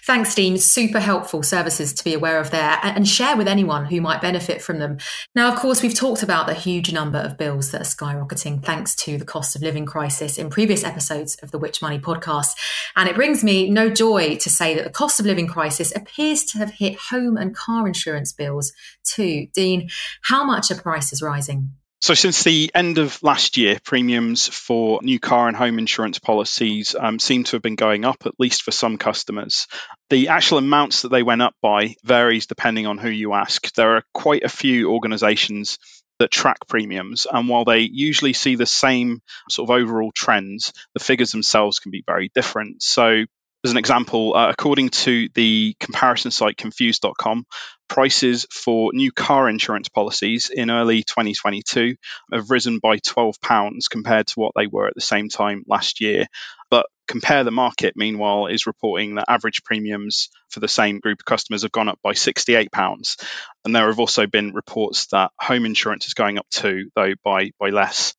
Thanks, 0.05 0.35
Dean. 0.35 0.57
Super 0.57 0.99
helpful 0.99 1.41
services 1.41 1.93
to 1.93 2.03
be 2.03 2.13
aware 2.13 2.39
of 2.39 2.51
there 2.51 2.79
and 2.83 3.07
share 3.07 3.35
with 3.35 3.47
anyone 3.47 3.85
who 3.85 4.01
might 4.01 4.21
benefit 4.21 4.61
from 4.61 4.79
them. 4.79 4.97
Now, 5.33 5.51
of 5.51 5.57
course, 5.57 5.81
we've 5.81 5.95
talked 5.95 6.21
about 6.21 6.45
the 6.45 6.53
huge 6.53 6.93
number 6.93 7.17
of 7.17 7.37
bills 7.37 7.71
that 7.71 7.81
are 7.81 7.83
skyrocketing 7.83 8.63
thanks 8.63 8.95
to 8.97 9.17
the 9.17 9.25
cost 9.25 9.55
of 9.55 9.63
living 9.63 9.85
crisis 9.85 10.37
in 10.37 10.49
previous 10.49 10.83
episodes 10.83 11.35
of 11.41 11.51
the 11.51 11.59
Which 11.59 11.81
Money 11.81 11.99
podcast. 11.99 12.55
And 12.95 13.09
it 13.09 13.15
brings 13.15 13.43
me 13.43 13.69
no 13.69 13.89
joy 13.89 14.37
to 14.37 14.49
say 14.49 14.75
that 14.75 14.83
the 14.83 14.89
cost 14.91 15.19
of 15.19 15.25
living 15.25 15.47
crisis 15.47 15.95
appears 15.95 16.43
to 16.45 16.59
have 16.59 16.71
hit 16.71 16.97
home 17.09 17.35
and 17.35 17.55
car 17.55 17.87
insurance 17.87 18.31
bills 18.31 18.71
too. 19.03 19.47
Dean, 19.53 19.89
how 20.23 20.43
much 20.43 20.69
are 20.69 20.75
prices 20.75 21.21
rising? 21.21 21.71
So, 22.01 22.13
since 22.13 22.43
the 22.43 22.71
end 22.73 22.97
of 22.97 23.21
last 23.23 23.57
year, 23.57 23.77
premiums 23.83 24.47
for 24.47 25.01
new 25.03 25.19
car 25.19 25.49
and 25.49 25.57
home 25.57 25.79
insurance 25.79 26.17
policies 26.17 26.95
um, 26.97 27.19
seem 27.19 27.43
to 27.43 27.57
have 27.57 27.61
been 27.61 27.75
going 27.75 28.05
up, 28.05 28.25
at 28.25 28.39
least 28.39 28.63
for 28.63 28.71
some 28.71 28.97
customers. 28.97 29.67
The 30.09 30.29
actual 30.29 30.59
amounts 30.59 31.01
that 31.01 31.09
they 31.09 31.23
went 31.23 31.41
up 31.41 31.55
by 31.61 31.95
varies 32.05 32.47
depending 32.47 32.87
on 32.87 32.99
who 32.99 33.09
you 33.09 33.33
ask. 33.33 33.73
There 33.73 33.97
are 33.97 34.03
quite 34.13 34.43
a 34.43 34.49
few 34.49 34.89
organizations 34.91 35.77
that 36.19 36.31
track 36.31 36.59
premiums, 36.69 37.27
and 37.29 37.49
while 37.49 37.65
they 37.65 37.79
usually 37.81 38.33
see 38.33 38.55
the 38.55 38.65
same 38.65 39.21
sort 39.49 39.69
of 39.69 39.75
overall 39.75 40.11
trends, 40.13 40.71
the 40.93 41.03
figures 41.03 41.31
themselves 41.31 41.79
can 41.79 41.91
be 41.91 42.03
very 42.07 42.31
different. 42.33 42.81
So, 42.81 43.25
as 43.63 43.71
an 43.71 43.77
example, 43.77 44.35
uh, 44.35 44.49
according 44.49 44.89
to 44.89 45.27
the 45.33 45.75
comparison 45.79 46.31
site 46.31 46.57
confused.com, 46.57 47.45
prices 47.89 48.45
for 48.51 48.91
new 48.93 49.11
car 49.11 49.49
insurance 49.49 49.89
policies 49.89 50.49
in 50.53 50.69
early 50.69 51.03
2022 51.03 51.95
have 52.31 52.51
risen 52.51 52.79
by 52.79 52.97
£12 52.97 53.89
compared 53.89 54.27
to 54.27 54.39
what 54.39 54.53
they 54.55 54.67
were 54.67 54.87
at 54.87 54.95
the 54.95 55.01
same 55.01 55.27
time 55.27 55.63
last 55.67 55.99
year. 55.99 56.27
But 56.69 56.85
Compare 57.07 57.43
the 57.43 57.51
Market, 57.51 57.93
meanwhile, 57.97 58.45
is 58.45 58.67
reporting 58.67 59.15
that 59.15 59.25
average 59.27 59.63
premiums 59.63 60.29
for 60.49 60.59
the 60.59 60.67
same 60.67 60.99
group 60.99 61.19
of 61.21 61.25
customers 61.25 61.63
have 61.63 61.71
gone 61.71 61.89
up 61.89 61.97
by 62.03 62.13
£68. 62.13 63.25
And 63.65 63.75
there 63.75 63.87
have 63.87 63.99
also 63.99 64.27
been 64.27 64.53
reports 64.53 65.07
that 65.07 65.31
home 65.39 65.65
insurance 65.65 66.05
is 66.05 66.13
going 66.13 66.37
up 66.37 66.47
too, 66.51 66.91
though 66.95 67.13
by, 67.23 67.49
by 67.59 67.69
less. 67.71 68.13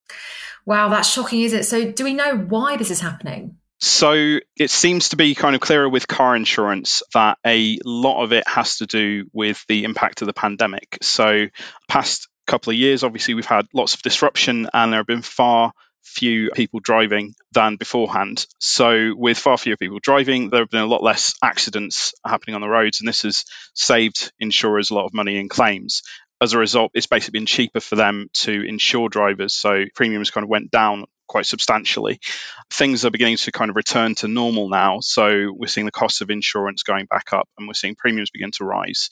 Wow, 0.67 0.89
that's 0.89 1.09
shocking, 1.09 1.43
is 1.43 1.53
it? 1.53 1.65
So, 1.65 1.93
do 1.93 2.03
we 2.03 2.15
know 2.15 2.37
why 2.37 2.77
this 2.77 2.91
is 2.91 3.01
happening? 3.01 3.59
So 3.81 4.39
it 4.57 4.71
seems 4.71 5.11
to 5.11 5.17
be 5.17 5.35
kind 5.35 5.55
of 5.55 5.63
clearer 5.63 5.89
with 5.89 6.07
car 6.07 6.37
insurance 6.37 7.03
that 7.15 7.39
a 7.47 7.79
lot 7.85 8.23
of 8.23 8.33
it 8.33 8.47
has 8.47 8.77
to 8.79 8.87
do 8.87 9.25
with 9.33 9.65
the 9.69 9.85
impact 9.85 10.21
of 10.21 10.27
the 10.27 10.35
pandemic. 10.35 10.99
So, 11.01 11.47
past 11.89 12.29
couple 12.47 12.73
of 12.73 12.77
years, 12.77 13.03
obviously, 13.05 13.35
we've 13.35 13.47
had 13.47 13.67
lots 13.73 13.95
of 13.95 14.03
disruption 14.03 14.69
and 14.75 14.93
there 14.93 15.01
have 15.01 15.07
been 15.07 15.23
far 15.23 15.73
few 16.03 16.51
people 16.51 16.81
driving 16.81 17.35
than 17.53 17.77
beforehand. 17.77 18.47
So, 18.59 19.15
with 19.17 19.39
far 19.39 19.57
fewer 19.57 19.79
people 19.79 19.99
driving, 20.03 20.51
there 20.51 20.61
have 20.61 20.71
been 20.71 20.83
a 20.83 20.87
lot 20.87 21.03
less 21.03 21.35
accidents 21.43 22.13
happening 22.27 22.57
on 22.57 22.61
the 22.61 22.69
roads, 22.69 23.01
and 23.01 23.09
this 23.09 23.23
has 23.23 23.45
saved 23.73 24.31
insurers 24.39 24.91
a 24.91 24.95
lot 24.95 25.07
of 25.07 25.15
money 25.15 25.39
in 25.39 25.49
claims. 25.49 26.03
As 26.43 26.53
a 26.53 26.59
result, 26.59 26.91
it's 26.95 27.07
basically 27.07 27.39
been 27.39 27.47
cheaper 27.47 27.81
for 27.81 27.97
them 27.97 28.29
to 28.33 28.63
insure 28.67 29.09
drivers. 29.09 29.55
So, 29.55 29.85
premiums 29.95 30.31
kind 30.31 30.45
of 30.45 30.51
went 30.51 30.71
down 30.71 31.07
quite 31.31 31.47
substantially. 31.47 32.19
Things 32.71 33.05
are 33.05 33.11
beginning 33.11 33.37
to 33.37 33.53
kind 33.53 33.71
of 33.71 33.77
return 33.77 34.17
to 34.17 34.27
normal 34.27 34.69
now. 34.69 34.99
So 35.01 35.53
we're 35.57 35.69
seeing 35.69 35.85
the 35.85 35.93
cost 35.93 36.23
of 36.23 36.31
insurance 36.31 36.83
going 36.83 37.07
back 37.07 37.33
up 37.33 37.49
and 37.57 37.69
we're 37.69 37.75
seeing 37.75 37.95
premiums 37.95 38.31
begin 38.31 38.51
to 38.53 38.65
rise. 38.65 39.11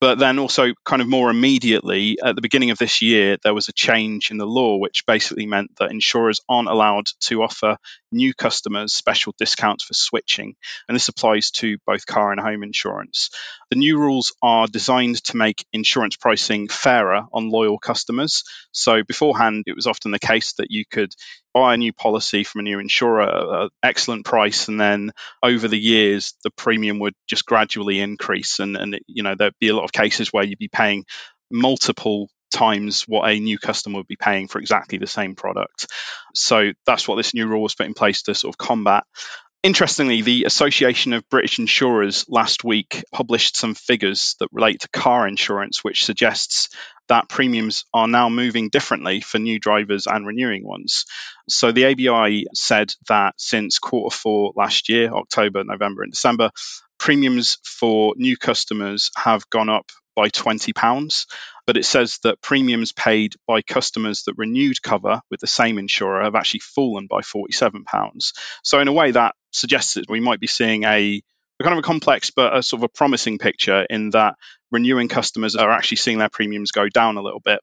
But 0.00 0.18
then 0.18 0.38
also, 0.38 0.72
kind 0.86 1.02
of 1.02 1.08
more 1.08 1.28
immediately, 1.28 2.16
at 2.24 2.34
the 2.34 2.40
beginning 2.40 2.70
of 2.70 2.78
this 2.78 3.02
year, 3.02 3.36
there 3.44 3.52
was 3.52 3.68
a 3.68 3.72
change 3.74 4.30
in 4.30 4.38
the 4.38 4.46
law, 4.46 4.78
which 4.78 5.04
basically 5.06 5.44
meant 5.44 5.72
that 5.78 5.90
insurers 5.90 6.40
aren't 6.48 6.70
allowed 6.70 7.08
to 7.24 7.42
offer 7.42 7.76
new 8.12 8.34
customers 8.34 8.92
special 8.92 9.34
discounts 9.38 9.84
for 9.84 9.94
switching. 9.94 10.54
And 10.88 10.94
this 10.94 11.08
applies 11.08 11.50
to 11.52 11.78
both 11.86 12.06
car 12.06 12.32
and 12.32 12.40
home 12.40 12.62
insurance. 12.62 13.30
The 13.70 13.76
new 13.76 13.98
rules 13.98 14.34
are 14.42 14.66
designed 14.66 15.22
to 15.24 15.36
make 15.36 15.64
insurance 15.72 16.16
pricing 16.16 16.68
fairer 16.68 17.22
on 17.32 17.50
loyal 17.50 17.78
customers. 17.78 18.44
So 18.72 19.02
beforehand, 19.02 19.64
it 19.66 19.76
was 19.76 19.86
often 19.86 20.10
the 20.10 20.18
case 20.18 20.54
that 20.54 20.70
you 20.70 20.84
could 20.90 21.14
buy 21.52 21.74
a 21.74 21.78
new 21.78 21.92
policy 21.92 22.44
from 22.44 22.60
a 22.60 22.62
new 22.62 22.78
insurer, 22.78 23.62
an 23.62 23.68
excellent 23.82 24.24
price, 24.24 24.68
and 24.68 24.80
then 24.80 25.12
over 25.42 25.68
the 25.68 25.78
years 25.78 26.34
the 26.44 26.50
premium 26.50 26.98
would 27.00 27.14
just 27.28 27.46
gradually 27.46 28.00
increase, 28.00 28.60
and 28.60 28.76
and 28.76 29.00
you 29.06 29.22
know 29.22 29.34
there'd 29.36 29.54
be 29.60 29.68
a 29.68 29.74
lot 29.74 29.84
of 29.84 29.92
cases 29.92 30.32
where 30.32 30.44
you'd 30.44 30.58
be 30.58 30.68
paying 30.68 31.04
multiple 31.50 32.28
times 32.50 33.02
what 33.02 33.30
a 33.30 33.38
new 33.38 33.58
customer 33.58 33.98
would 33.98 34.06
be 34.06 34.16
paying 34.16 34.48
for 34.48 34.58
exactly 34.58 34.98
the 34.98 35.06
same 35.06 35.34
product. 35.34 35.86
So 36.34 36.72
that's 36.86 37.06
what 37.06 37.16
this 37.16 37.34
new 37.34 37.46
rule 37.46 37.62
was 37.62 37.74
put 37.74 37.86
in 37.86 37.94
place 37.94 38.22
to 38.22 38.34
sort 38.34 38.54
of 38.54 38.58
combat. 38.58 39.04
Interestingly, 39.62 40.22
the 40.22 40.44
Association 40.44 41.12
of 41.12 41.28
British 41.28 41.58
Insurers 41.58 42.24
last 42.30 42.64
week 42.64 43.04
published 43.12 43.56
some 43.56 43.74
figures 43.74 44.34
that 44.40 44.48
relate 44.52 44.80
to 44.80 44.88
car 44.88 45.28
insurance, 45.28 45.84
which 45.84 46.06
suggests 46.06 46.70
that 47.08 47.28
premiums 47.28 47.84
are 47.92 48.08
now 48.08 48.30
moving 48.30 48.70
differently 48.70 49.20
for 49.20 49.38
new 49.38 49.58
drivers 49.58 50.06
and 50.06 50.26
renewing 50.26 50.64
ones. 50.66 51.04
So 51.48 51.72
the 51.72 51.86
ABI 51.86 52.46
said 52.54 52.94
that 53.08 53.34
since 53.36 53.78
quarter 53.78 54.16
four 54.16 54.52
last 54.56 54.88
year, 54.88 55.12
October, 55.12 55.62
November, 55.62 56.04
and 56.04 56.12
December, 56.12 56.50
premiums 56.98 57.58
for 57.62 58.14
new 58.16 58.38
customers 58.38 59.10
have 59.16 59.48
gone 59.50 59.68
up 59.68 59.90
by 60.16 60.28
£20, 60.28 61.26
but 61.70 61.76
it 61.76 61.84
says 61.84 62.18
that 62.24 62.42
premiums 62.42 62.90
paid 62.90 63.36
by 63.46 63.62
customers 63.62 64.24
that 64.24 64.36
renewed 64.36 64.82
cover 64.82 65.20
with 65.30 65.38
the 65.38 65.46
same 65.46 65.78
insurer 65.78 66.24
have 66.24 66.34
actually 66.34 66.58
fallen 66.58 67.06
by 67.06 67.20
£47. 67.20 68.32
So, 68.64 68.80
in 68.80 68.88
a 68.88 68.92
way, 68.92 69.12
that 69.12 69.36
suggests 69.52 69.94
that 69.94 70.10
we 70.10 70.18
might 70.18 70.40
be 70.40 70.48
seeing 70.48 70.82
a, 70.82 71.22
kind 71.62 71.72
of 71.72 71.78
a 71.78 71.82
complex 71.82 72.32
but 72.32 72.56
a 72.56 72.60
sort 72.64 72.80
of 72.80 72.84
a 72.86 72.88
promising 72.88 73.38
picture 73.38 73.86
in 73.88 74.10
that 74.10 74.34
renewing 74.72 75.06
customers 75.06 75.54
are 75.54 75.70
actually 75.70 75.98
seeing 75.98 76.18
their 76.18 76.28
premiums 76.28 76.72
go 76.72 76.88
down 76.88 77.18
a 77.18 77.22
little 77.22 77.38
bit. 77.38 77.60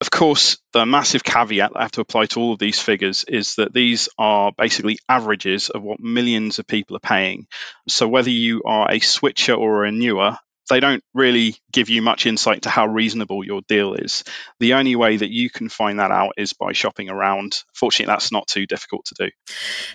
Of 0.00 0.10
course, 0.10 0.56
the 0.72 0.86
massive 0.86 1.22
caveat 1.22 1.74
that 1.74 1.78
I 1.78 1.82
have 1.82 1.92
to 1.92 2.00
apply 2.00 2.24
to 2.28 2.40
all 2.40 2.54
of 2.54 2.58
these 2.58 2.80
figures 2.80 3.22
is 3.28 3.56
that 3.56 3.74
these 3.74 4.08
are 4.16 4.52
basically 4.56 4.98
averages 5.10 5.68
of 5.68 5.82
what 5.82 6.00
millions 6.00 6.58
of 6.58 6.66
people 6.66 6.96
are 6.96 7.00
paying. 7.00 7.48
So, 7.86 8.08
whether 8.08 8.30
you 8.30 8.62
are 8.64 8.90
a 8.90 8.98
switcher 9.00 9.52
or 9.52 9.84
a 9.84 9.90
renewer, 9.90 10.38
they 10.72 10.80
don't 10.80 11.04
really 11.12 11.56
give 11.70 11.90
you 11.90 12.00
much 12.00 12.24
insight 12.24 12.62
to 12.62 12.70
how 12.70 12.86
reasonable 12.86 13.44
your 13.44 13.60
deal 13.68 13.94
is. 13.94 14.24
The 14.58 14.74
only 14.74 14.96
way 14.96 15.18
that 15.18 15.30
you 15.30 15.50
can 15.50 15.68
find 15.68 15.98
that 15.98 16.10
out 16.10 16.32
is 16.38 16.54
by 16.54 16.72
shopping 16.72 17.10
around. 17.10 17.58
Fortunately, 17.74 18.10
that's 18.10 18.32
not 18.32 18.46
too 18.46 18.66
difficult 18.66 19.04
to 19.06 19.26
do. 19.26 19.30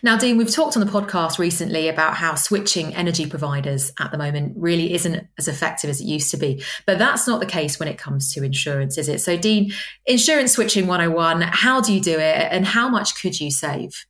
Now, 0.03 0.17
Dean, 0.17 0.37
we've 0.37 0.51
talked 0.51 0.77
on 0.77 0.85
the 0.85 0.91
podcast 0.91 1.39
recently 1.39 1.87
about 1.87 2.13
how 2.13 2.35
switching 2.35 2.93
energy 2.93 3.25
providers 3.25 3.91
at 3.99 4.11
the 4.11 4.17
moment 4.19 4.53
really 4.55 4.93
isn't 4.93 5.27
as 5.39 5.47
effective 5.47 5.89
as 5.89 5.99
it 5.99 6.05
used 6.05 6.29
to 6.31 6.37
be. 6.37 6.63
But 6.85 6.99
that's 6.99 7.27
not 7.27 7.39
the 7.39 7.47
case 7.47 7.79
when 7.79 7.87
it 7.87 7.97
comes 7.97 8.31
to 8.33 8.43
insurance, 8.43 8.97
is 8.97 9.09
it? 9.09 9.19
So, 9.19 9.35
Dean, 9.35 9.71
insurance 10.05 10.53
switching 10.53 10.85
101, 10.85 11.41
how 11.41 11.81
do 11.81 11.91
you 11.91 12.01
do 12.01 12.19
it 12.19 12.47
and 12.51 12.65
how 12.65 12.87
much 12.87 13.19
could 13.19 13.39
you 13.39 13.49
save? 13.49 14.05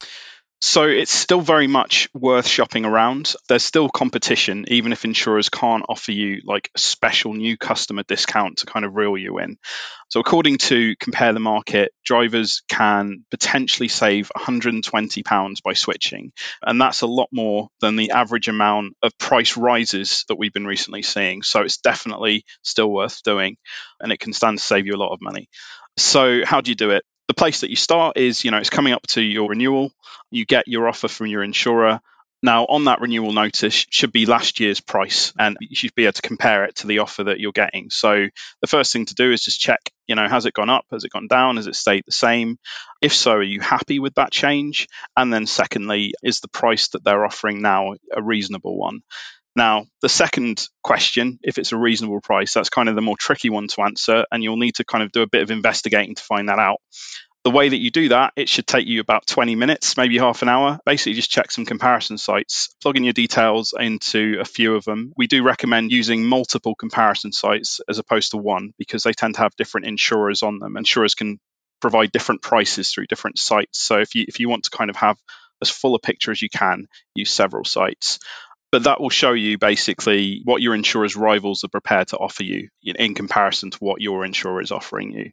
So 0.60 0.84
it's 0.84 1.12
still 1.12 1.42
very 1.42 1.68
much 1.68 2.10
worth 2.16 2.48
shopping 2.48 2.84
around. 2.84 3.36
There's 3.48 3.64
still 3.64 3.90
competition, 3.90 4.66
even 4.70 4.92
if 4.92 5.06
insurers 5.06 5.50
can't 5.50 5.86
offer 5.88 6.12
you 6.12 6.42
like 6.46 6.72
a 6.76 6.80
special 6.80 7.36
new 7.36 7.58
customer 7.58 8.02
discount 8.08 8.58
to 8.58 8.66
kind 8.66 8.84
of 8.84 8.96
reel 8.96 9.18
you 9.18 9.38
in. 9.38 9.58
So 10.10 10.20
according 10.20 10.58
to 10.60 10.96
Compare 11.00 11.34
the 11.34 11.40
Market, 11.40 11.92
drivers 12.04 12.64
can 12.68 13.24
potentially 13.30 13.88
save 13.88 14.32
£120 14.36 15.64
by 15.64 15.74
switching. 15.74 16.32
And 16.64 16.82
that's 16.82 17.02
a 17.02 17.08
lot 17.08 17.28
more 17.32 17.68
than 17.80 17.96
the 17.96 18.12
average 18.12 18.48
amount 18.48 18.96
of 19.04 19.16
price 19.20 19.58
rises 19.58 20.26
that 20.28 20.40
we've 20.40 20.54
been 20.54 20.66
recently 20.66 21.04
seeing. 21.04 21.44
So 21.44 21.62
it's 21.62 21.78
definitely 21.78 22.46
still 22.64 22.92
worth 22.92 23.22
doing 23.22 23.58
and 24.00 24.12
it 24.12 24.20
can 24.20 24.34
stand 24.34 24.58
to 24.58 24.64
save 24.64 24.88
you 24.88 24.96
a 24.96 24.98
lot 24.98 25.14
of 25.14 25.22
money. 25.22 25.50
So 25.98 26.44
how 26.46 26.62
do 26.62 26.72
you 26.72 26.76
do 26.76 26.92
it? 26.92 27.04
The 27.28 27.34
place 27.34 27.62
that 27.62 27.70
you 27.70 27.76
start 27.76 28.18
is, 28.18 28.44
you 28.44 28.52
know, 28.52 28.58
it's 28.58 28.70
coming 28.70 28.94
up 28.94 29.06
to 29.08 29.22
your 29.22 29.50
renewal. 29.50 29.92
You 30.32 30.46
get 30.46 30.68
your 30.68 30.88
offer 30.88 31.08
from 31.08 31.28
your 31.28 31.44
insurer. 31.44 32.00
Now, 32.44 32.66
on 32.66 32.86
that 32.86 33.02
renewal 33.02 33.34
notice 33.34 33.88
should 33.90 34.12
be 34.12 34.28
last 34.28 34.60
year's 34.60 34.80
price, 34.80 35.34
and 35.40 35.58
you 35.60 35.76
should 35.76 35.96
be 35.96 36.04
able 36.04 36.14
to 36.14 36.22
compare 36.22 36.66
it 36.66 36.76
to 36.76 36.88
the 36.88 37.00
offer 37.00 37.24
that 37.24 37.40
you're 37.40 37.52
getting. 37.52 37.90
So, 37.90 38.28
the 38.62 38.68
first 38.68 38.94
thing 38.94 39.08
to 39.08 39.16
do 39.16 39.32
is 39.32 39.44
just 39.44 39.60
check, 39.60 39.80
you 40.06 40.14
know, 40.14 40.28
has 40.28 40.46
it 40.46 40.54
gone 40.54 40.70
up? 40.70 40.86
Has 40.92 41.04
it 41.04 41.12
gone 41.12 41.28
down? 41.28 41.56
Has 41.56 41.66
it 41.66 41.76
stayed 41.76 42.04
the 42.06 42.12
same? 42.12 42.58
If 43.02 43.14
so, 43.14 43.34
are 43.34 43.44
you 43.44 43.60
happy 43.60 43.98
with 43.98 44.14
that 44.16 44.32
change? 44.32 44.88
And 45.16 45.34
then, 45.34 45.48
secondly, 45.48 46.14
is 46.22 46.40
the 46.40 46.48
price 46.48 46.90
that 46.90 47.04
they're 47.04 47.26
offering 47.26 47.64
now 47.64 47.96
a 48.16 48.22
reasonable 48.22 48.78
one? 48.78 49.02
Now, 49.58 49.88
the 50.04 50.10
second 50.10 50.68
question, 50.84 51.40
if 51.42 51.58
it's 51.58 51.72
a 51.72 51.78
reasonable 51.78 52.22
price, 52.22 52.54
that's 52.54 52.70
kind 52.70 52.90
of 52.90 52.96
the 52.96 53.02
more 53.02 53.18
tricky 53.18 53.50
one 53.50 53.68
to 53.70 53.82
answer, 53.82 54.24
and 54.32 54.44
you'll 54.44 54.56
need 54.56 54.76
to 54.76 54.86
kind 54.86 55.04
of 55.04 55.12
do 55.12 55.24
a 55.24 55.28
bit 55.28 55.42
of 55.42 55.50
investigating 55.50 56.14
to 56.14 56.22
find 56.22 56.48
that 56.48 56.60
out. 56.60 56.78
The 57.44 57.50
way 57.50 57.68
that 57.68 57.80
you 57.80 57.90
do 57.90 58.10
that, 58.10 58.34
it 58.36 58.50
should 58.50 58.68
take 58.68 58.86
you 58.86 59.02
about 59.02 59.26
20 59.26 59.56
minutes, 59.56 59.98
maybe 59.98 60.20
half 60.20 60.44
an 60.44 60.50
hour. 60.50 60.78
Basically, 60.86 61.14
just 61.14 61.32
check 61.32 61.50
some 61.50 61.66
comparison 61.66 62.20
sites, 62.20 62.70
plug 62.84 62.98
in 62.98 63.04
your 63.04 63.14
details 63.14 63.74
into 63.80 64.38
a 64.40 64.46
few 64.46 64.76
of 64.76 64.84
them. 64.84 65.12
We 65.18 65.26
do 65.26 65.42
recommend 65.42 65.92
using 65.92 66.24
multiple 66.24 66.76
comparison 66.76 67.32
sites 67.32 67.80
as 67.90 67.98
opposed 67.98 68.32
to 68.32 68.38
one 68.38 68.74
because 68.78 69.02
they 69.02 69.14
tend 69.14 69.36
to 69.36 69.42
have 69.42 69.56
different 69.56 69.88
insurers 69.88 70.44
on 70.44 70.60
them. 70.60 70.78
Insurers 70.78 71.16
can 71.16 71.40
provide 71.82 72.12
different 72.12 72.44
prices 72.44 72.92
through 72.92 73.08
different 73.08 73.40
sites. 73.40 73.80
So 73.80 73.98
if 73.98 74.14
you 74.14 74.26
if 74.28 74.40
you 74.40 74.50
want 74.50 74.66
to 74.66 74.70
kind 74.70 74.92
of 74.92 74.98
have 74.98 75.18
as 75.64 75.72
full 75.72 75.96
a 75.96 76.00
picture 76.00 76.30
as 76.30 76.44
you 76.44 76.50
can, 76.50 76.86
use 77.16 77.32
several 77.32 77.66
sites 77.66 78.20
but 78.72 78.84
that 78.84 79.00
will 79.00 79.10
show 79.10 79.32
you 79.32 79.58
basically 79.58 80.42
what 80.44 80.62
your 80.62 80.76
insurer's 80.76 81.16
rivals 81.16 81.64
are 81.64 81.70
prepared 81.70 82.10
to 82.10 82.18
offer 82.18 82.44
you 82.44 82.70
in 82.84 83.16
comparison 83.16 83.72
to 83.72 83.78
what 83.78 84.02
your 84.02 84.26
insurer 84.26 84.62
is 84.62 84.72
offering 84.72 85.12
you. 85.12 85.32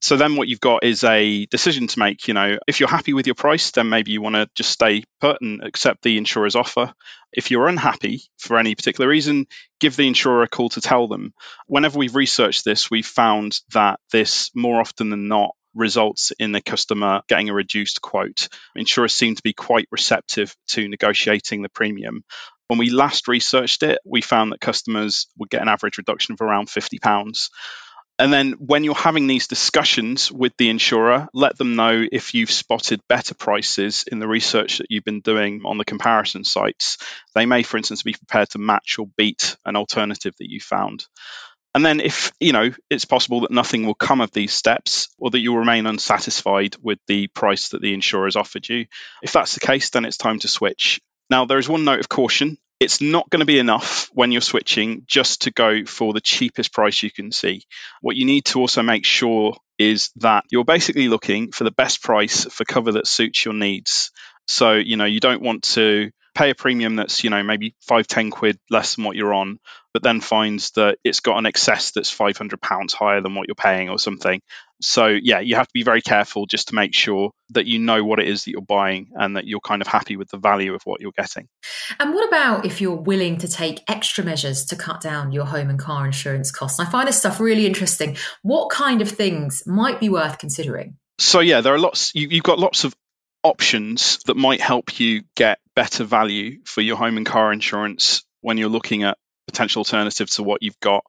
So 0.00 0.16
then 0.16 0.36
what 0.36 0.46
you've 0.46 0.60
got 0.60 0.84
is 0.84 1.02
a 1.02 1.46
decision 1.46 1.88
to 1.88 1.98
make, 1.98 2.28
you 2.28 2.34
know, 2.34 2.58
if 2.68 2.78
you're 2.78 2.88
happy 2.88 3.12
with 3.12 3.26
your 3.26 3.34
price, 3.34 3.72
then 3.72 3.88
maybe 3.88 4.12
you 4.12 4.22
want 4.22 4.36
to 4.36 4.48
just 4.54 4.70
stay 4.70 5.02
put 5.20 5.40
and 5.40 5.64
accept 5.64 6.02
the 6.02 6.16
insurer's 6.16 6.54
offer. 6.54 6.92
If 7.32 7.50
you're 7.50 7.68
unhappy 7.68 8.22
for 8.38 8.56
any 8.56 8.74
particular 8.74 9.08
reason, 9.08 9.46
give 9.80 9.96
the 9.96 10.06
insurer 10.06 10.42
a 10.42 10.48
call 10.48 10.68
to 10.70 10.80
tell 10.80 11.08
them. 11.08 11.34
Whenever 11.66 11.98
we've 11.98 12.14
researched 12.14 12.64
this, 12.64 12.90
we've 12.90 13.06
found 13.06 13.58
that 13.72 13.98
this 14.12 14.50
more 14.54 14.80
often 14.80 15.10
than 15.10 15.26
not 15.26 15.50
results 15.76 16.32
in 16.38 16.52
the 16.52 16.62
customer 16.62 17.20
getting 17.28 17.50
a 17.50 17.54
reduced 17.54 18.00
quote. 18.00 18.48
Insurers 18.74 19.12
seem 19.12 19.34
to 19.34 19.42
be 19.42 19.52
quite 19.52 19.86
receptive 19.90 20.56
to 20.68 20.88
negotiating 20.88 21.62
the 21.62 21.68
premium. 21.68 22.24
When 22.68 22.78
we 22.78 22.90
last 22.90 23.28
researched 23.28 23.82
it, 23.82 23.98
we 24.04 24.20
found 24.20 24.52
that 24.52 24.60
customers 24.60 25.28
would 25.38 25.50
get 25.50 25.62
an 25.62 25.68
average 25.68 25.98
reduction 25.98 26.32
of 26.34 26.40
around 26.40 26.68
£50. 26.68 27.48
And 28.18 28.32
then 28.32 28.52
when 28.52 28.82
you're 28.82 28.94
having 28.94 29.26
these 29.26 29.46
discussions 29.46 30.32
with 30.32 30.56
the 30.56 30.70
insurer, 30.70 31.28
let 31.34 31.58
them 31.58 31.76
know 31.76 32.06
if 32.10 32.32
you've 32.32 32.50
spotted 32.50 33.00
better 33.08 33.34
prices 33.34 34.04
in 34.10 34.20
the 34.20 34.28
research 34.28 34.78
that 34.78 34.86
you've 34.88 35.04
been 35.04 35.20
doing 35.20 35.62
on 35.66 35.76
the 35.76 35.84
comparison 35.84 36.42
sites. 36.42 36.96
They 37.34 37.44
may, 37.44 37.62
for 37.62 37.76
instance, 37.76 38.02
be 38.02 38.14
prepared 38.14 38.48
to 38.50 38.58
match 38.58 38.96
or 38.98 39.06
beat 39.18 39.56
an 39.66 39.76
alternative 39.76 40.34
that 40.38 40.50
you 40.50 40.60
found. 40.60 41.04
And 41.74 41.84
then 41.84 42.00
if, 42.00 42.32
you 42.40 42.54
know, 42.54 42.70
it's 42.88 43.04
possible 43.04 43.42
that 43.42 43.50
nothing 43.50 43.84
will 43.84 43.94
come 43.94 44.22
of 44.22 44.30
these 44.30 44.54
steps 44.54 45.08
or 45.18 45.28
that 45.30 45.40
you'll 45.40 45.58
remain 45.58 45.84
unsatisfied 45.84 46.74
with 46.80 46.98
the 47.06 47.26
price 47.26 47.68
that 47.68 47.82
the 47.82 47.92
insurer 47.92 48.24
has 48.24 48.34
offered 48.34 48.66
you. 48.66 48.86
If 49.22 49.32
that's 49.32 49.52
the 49.52 49.60
case, 49.60 49.90
then 49.90 50.06
it's 50.06 50.16
time 50.16 50.38
to 50.38 50.48
switch. 50.48 51.02
Now, 51.28 51.44
there 51.44 51.58
is 51.58 51.68
one 51.68 51.84
note 51.84 52.00
of 52.00 52.08
caution. 52.08 52.58
It's 52.78 53.00
not 53.00 53.28
going 53.30 53.40
to 53.40 53.46
be 53.46 53.58
enough 53.58 54.10
when 54.12 54.32
you're 54.32 54.42
switching 54.42 55.04
just 55.06 55.42
to 55.42 55.50
go 55.50 55.84
for 55.86 56.12
the 56.12 56.20
cheapest 56.20 56.72
price 56.72 57.02
you 57.02 57.10
can 57.10 57.32
see. 57.32 57.62
What 58.02 58.16
you 58.16 58.26
need 58.26 58.44
to 58.46 58.60
also 58.60 58.82
make 58.82 59.04
sure 59.06 59.56
is 59.78 60.10
that 60.16 60.44
you're 60.50 60.64
basically 60.64 61.08
looking 61.08 61.52
for 61.52 61.64
the 61.64 61.70
best 61.70 62.02
price 62.02 62.44
for 62.44 62.64
cover 62.64 62.92
that 62.92 63.06
suits 63.06 63.44
your 63.44 63.54
needs. 63.54 64.10
So, 64.46 64.74
you 64.74 64.96
know, 64.96 65.06
you 65.06 65.20
don't 65.20 65.42
want 65.42 65.62
to 65.74 66.10
pay 66.36 66.50
a 66.50 66.54
premium 66.54 66.96
that's, 66.96 67.24
you 67.24 67.30
know, 67.30 67.42
maybe 67.42 67.74
five, 67.80 68.06
10 68.06 68.30
quid 68.30 68.58
less 68.70 68.94
than 68.94 69.04
what 69.04 69.16
you're 69.16 69.32
on, 69.32 69.58
but 69.94 70.02
then 70.02 70.20
finds 70.20 70.70
that 70.72 70.98
it's 71.02 71.20
got 71.20 71.38
an 71.38 71.46
excess 71.46 71.92
that's 71.92 72.10
500 72.10 72.60
pounds 72.60 72.92
higher 72.92 73.22
than 73.22 73.34
what 73.34 73.48
you're 73.48 73.54
paying 73.54 73.88
or 73.88 73.98
something. 73.98 74.42
So, 74.82 75.06
yeah, 75.06 75.40
you 75.40 75.56
have 75.56 75.66
to 75.66 75.72
be 75.72 75.82
very 75.82 76.02
careful 76.02 76.44
just 76.44 76.68
to 76.68 76.74
make 76.74 76.92
sure 76.92 77.30
that 77.50 77.64
you 77.64 77.78
know 77.78 78.04
what 78.04 78.20
it 78.20 78.28
is 78.28 78.44
that 78.44 78.50
you're 78.50 78.60
buying 78.60 79.08
and 79.14 79.36
that 79.36 79.46
you're 79.46 79.60
kind 79.60 79.80
of 79.80 79.88
happy 79.88 80.18
with 80.18 80.28
the 80.28 80.36
value 80.36 80.74
of 80.74 80.82
what 80.84 81.00
you're 81.00 81.12
getting. 81.16 81.48
And 81.98 82.12
what 82.12 82.28
about 82.28 82.66
if 82.66 82.82
you're 82.82 82.94
willing 82.94 83.38
to 83.38 83.48
take 83.48 83.82
extra 83.88 84.22
measures 84.22 84.66
to 84.66 84.76
cut 84.76 85.00
down 85.00 85.32
your 85.32 85.46
home 85.46 85.70
and 85.70 85.78
car 85.78 86.04
insurance 86.04 86.50
costs? 86.50 86.78
I 86.78 86.84
find 86.84 87.08
this 87.08 87.16
stuff 87.16 87.40
really 87.40 87.64
interesting. 87.64 88.18
What 88.42 88.68
kind 88.68 89.00
of 89.00 89.08
things 89.08 89.62
might 89.66 89.98
be 90.00 90.10
worth 90.10 90.38
considering? 90.38 90.98
So, 91.18 91.40
yeah, 91.40 91.62
there 91.62 91.72
are 91.72 91.78
lots, 91.78 92.14
you, 92.14 92.28
you've 92.28 92.44
got 92.44 92.58
lots 92.58 92.84
of 92.84 92.94
options 93.46 94.18
that 94.26 94.36
might 94.36 94.60
help 94.60 94.98
you 94.98 95.22
get 95.36 95.58
better 95.74 96.04
value 96.04 96.58
for 96.64 96.80
your 96.80 96.96
home 96.96 97.16
and 97.16 97.26
car 97.26 97.52
insurance 97.52 98.24
when 98.40 98.58
you're 98.58 98.68
looking 98.68 99.04
at 99.04 99.18
potential 99.46 99.80
alternatives 99.80 100.36
to 100.36 100.42
what 100.42 100.62
you've 100.62 100.80
got. 100.80 101.04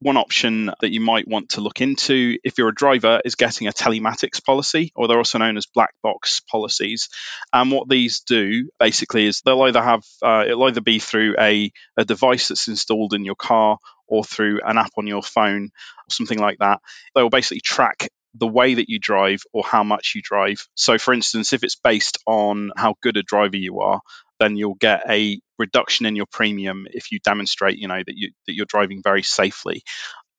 One 0.00 0.16
option 0.16 0.70
that 0.80 0.90
you 0.90 1.00
might 1.00 1.28
want 1.28 1.50
to 1.50 1.60
look 1.60 1.80
into 1.80 2.36
if 2.42 2.58
you're 2.58 2.68
a 2.68 2.74
driver 2.74 3.20
is 3.24 3.36
getting 3.36 3.68
a 3.68 3.72
telematics 3.72 4.44
policy, 4.44 4.92
or 4.96 5.06
they're 5.06 5.18
also 5.18 5.38
known 5.38 5.56
as 5.56 5.66
black 5.66 5.94
box 6.02 6.40
policies. 6.40 7.08
And 7.52 7.70
what 7.70 7.88
these 7.88 8.20
do 8.20 8.68
basically 8.78 9.26
is 9.26 9.40
they'll 9.40 9.62
either 9.62 9.82
have 9.82 10.02
uh, 10.22 10.44
it'll 10.46 10.64
either 10.64 10.80
be 10.80 10.98
through 10.98 11.36
a, 11.38 11.70
a 11.96 12.04
device 12.04 12.48
that's 12.48 12.68
installed 12.68 13.14
in 13.14 13.24
your 13.24 13.36
car 13.36 13.78
or 14.06 14.24
through 14.24 14.60
an 14.64 14.78
app 14.78 14.92
on 14.98 15.06
your 15.06 15.22
phone 15.22 15.64
or 15.64 16.10
something 16.10 16.38
like 16.38 16.58
that. 16.58 16.80
They 17.14 17.22
will 17.22 17.30
basically 17.30 17.60
track 17.60 18.08
the 18.34 18.46
way 18.46 18.74
that 18.74 18.88
you 18.88 18.98
drive 18.98 19.42
or 19.52 19.62
how 19.62 19.84
much 19.84 20.12
you 20.14 20.22
drive. 20.22 20.66
So, 20.74 20.98
for 20.98 21.14
instance, 21.14 21.52
if 21.52 21.62
it's 21.62 21.76
based 21.76 22.18
on 22.26 22.72
how 22.76 22.94
good 23.02 23.16
a 23.16 23.22
driver 23.22 23.56
you 23.56 23.80
are, 23.80 24.00
then 24.40 24.56
you'll 24.56 24.74
get 24.74 25.08
a 25.08 25.40
reduction 25.58 26.06
in 26.06 26.16
your 26.16 26.26
premium 26.26 26.86
if 26.90 27.12
you 27.12 27.20
demonstrate, 27.20 27.78
you 27.78 27.88
know, 27.88 28.02
that 28.04 28.16
you 28.16 28.32
that 28.46 28.54
you're 28.54 28.66
driving 28.66 29.02
very 29.02 29.22
safely. 29.22 29.82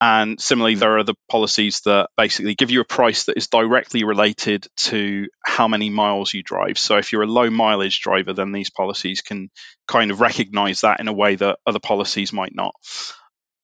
And 0.01 0.41
similarly, 0.41 0.73
hmm. 0.73 0.81
there 0.81 0.93
are 0.95 0.99
other 0.99 1.13
policies 1.29 1.81
that 1.85 2.09
basically 2.17 2.55
give 2.55 2.69
you 2.69 2.81
a 2.81 2.85
price 2.85 3.25
that 3.25 3.37
is 3.37 3.47
directly 3.47 4.03
related 4.03 4.67
to 4.77 5.27
how 5.43 5.67
many 5.67 5.89
miles 5.89 6.33
you 6.33 6.43
drive. 6.43 6.77
So 6.77 6.97
if 6.97 7.11
you're 7.11 7.23
a 7.23 7.27
low 7.27 7.49
mileage 7.49 8.01
driver, 8.01 8.33
then 8.33 8.51
these 8.51 8.69
policies 8.69 9.21
can 9.21 9.49
kind 9.87 10.11
of 10.11 10.19
recognize 10.19 10.81
that 10.81 10.99
in 10.99 11.07
a 11.07 11.13
way 11.13 11.35
that 11.35 11.59
other 11.65 11.79
policies 11.79 12.33
might 12.33 12.53
not. 12.53 12.75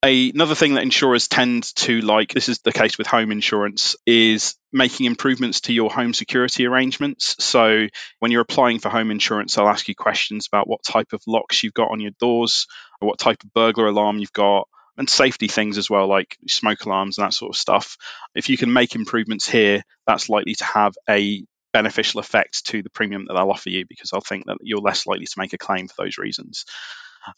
Another 0.03 0.55
thing 0.55 0.73
that 0.73 0.81
insurers 0.81 1.27
tend 1.27 1.75
to 1.75 2.01
like, 2.01 2.33
this 2.33 2.49
is 2.49 2.57
the 2.59 2.71
case 2.71 2.97
with 2.97 3.05
home 3.05 3.31
insurance, 3.31 3.95
is 4.07 4.55
making 4.73 5.05
improvements 5.05 5.61
to 5.61 5.73
your 5.73 5.91
home 5.91 6.15
security 6.15 6.65
arrangements. 6.65 7.35
So, 7.37 7.87
when 8.17 8.31
you're 8.31 8.41
applying 8.41 8.79
for 8.79 8.89
home 8.89 9.11
insurance, 9.11 9.59
I'll 9.59 9.69
ask 9.69 9.87
you 9.87 9.93
questions 9.93 10.47
about 10.47 10.67
what 10.67 10.83
type 10.83 11.13
of 11.13 11.21
locks 11.27 11.61
you've 11.61 11.75
got 11.75 11.91
on 11.91 11.99
your 11.99 12.13
doors, 12.19 12.65
or 12.99 13.09
what 13.09 13.19
type 13.19 13.43
of 13.43 13.53
burglar 13.53 13.87
alarm 13.87 14.17
you've 14.17 14.33
got, 14.33 14.67
and 14.97 15.07
safety 15.07 15.47
things 15.47 15.77
as 15.77 15.87
well, 15.87 16.07
like 16.07 16.35
smoke 16.47 16.83
alarms 16.85 17.19
and 17.19 17.25
that 17.25 17.33
sort 17.33 17.55
of 17.55 17.59
stuff. 17.59 17.95
If 18.33 18.49
you 18.49 18.57
can 18.57 18.73
make 18.73 18.95
improvements 18.95 19.47
here, 19.47 19.83
that's 20.07 20.29
likely 20.29 20.55
to 20.55 20.65
have 20.65 20.95
a 21.07 21.45
beneficial 21.73 22.19
effect 22.19 22.65
to 22.65 22.81
the 22.81 22.89
premium 22.89 23.25
that 23.27 23.35
they'll 23.35 23.51
offer 23.51 23.69
you 23.69 23.85
because 23.87 24.11
I'll 24.13 24.21
think 24.21 24.47
that 24.47 24.57
you're 24.61 24.81
less 24.81 25.05
likely 25.05 25.25
to 25.25 25.39
make 25.39 25.53
a 25.53 25.59
claim 25.59 25.87
for 25.87 26.03
those 26.03 26.17
reasons. 26.17 26.65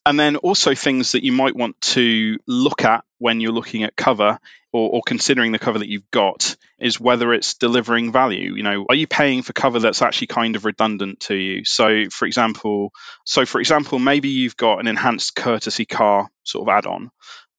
And 0.05 0.19
then 0.19 0.37
also 0.37 0.75
things 0.75 1.11
that 1.13 1.23
you 1.23 1.31
might 1.31 1.55
want 1.55 1.79
to 1.81 2.37
look 2.47 2.83
at 2.83 3.03
when 3.19 3.39
you're 3.39 3.51
looking 3.51 3.83
at 3.83 3.95
cover 3.95 4.39
or, 4.71 4.89
or, 4.89 5.01
considering 5.05 5.51
the 5.51 5.59
cover 5.59 5.79
that 5.79 5.87
you've 5.87 6.09
got 6.09 6.55
is 6.79 6.99
whether 6.99 7.31
it's 7.31 7.53
delivering 7.53 8.11
value. 8.11 8.55
You 8.55 8.63
know, 8.63 8.85
are 8.89 8.95
you 8.95 9.05
paying 9.05 9.43
for 9.43 9.53
cover 9.53 9.79
that's 9.79 10.01
actually 10.01 10.27
kind 10.27 10.55
of 10.55 10.65
redundant 10.65 11.19
to 11.21 11.35
you? 11.35 11.63
So, 11.63 12.05
for 12.09 12.25
example, 12.25 12.91
so 13.23 13.45
for 13.45 13.59
example, 13.59 13.99
maybe 13.99 14.29
you've 14.29 14.57
got 14.57 14.79
an 14.79 14.87
enhanced 14.87 15.35
courtesy 15.35 15.85
car 15.85 16.27
sort 16.43 16.67
of 16.67 16.73
add-on, 16.73 17.11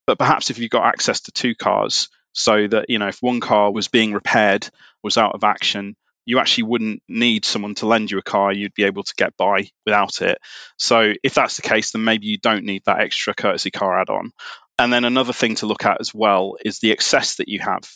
but 0.05 0.19
perhaps 0.19 0.49
if 0.49 0.59
you've 0.59 0.69
got 0.69 0.85
access 0.85 1.21
to 1.21 1.31
two 1.31 1.55
cars, 1.55 2.09
so 2.33 2.67
that 2.67 2.89
you 2.89 2.99
know 2.99 3.07
if 3.07 3.21
one 3.21 3.39
car 3.39 3.71
was 3.71 3.87
being 3.87 4.11
repaired, 4.11 4.69
was 5.01 5.17
out 5.17 5.35
of 5.35 5.43
action, 5.43 5.95
you 6.25 6.39
actually 6.39 6.63
wouldn't 6.63 7.03
need 7.07 7.45
someone 7.45 7.75
to 7.75 7.85
lend 7.85 8.11
you 8.11 8.17
a 8.17 8.23
car. 8.23 8.51
You'd 8.51 8.73
be 8.73 8.83
able 8.83 9.03
to 9.03 9.13
get 9.15 9.37
by 9.37 9.69
without 9.85 10.21
it. 10.21 10.39
So 10.77 11.13
if 11.23 11.35
that's 11.35 11.55
the 11.55 11.61
case, 11.61 11.91
then 11.91 12.03
maybe 12.03 12.25
you 12.27 12.37
don't 12.37 12.65
need 12.65 12.83
that 12.85 12.99
extra 12.99 13.33
courtesy 13.33 13.71
car 13.71 13.99
add 13.99 14.09
on. 14.09 14.31
And 14.77 14.91
then 14.91 15.05
another 15.05 15.33
thing 15.33 15.55
to 15.55 15.67
look 15.67 15.85
at 15.85 16.01
as 16.01 16.13
well 16.13 16.57
is 16.65 16.79
the 16.79 16.91
excess 16.91 17.35
that 17.35 17.47
you 17.47 17.59
have. 17.59 17.89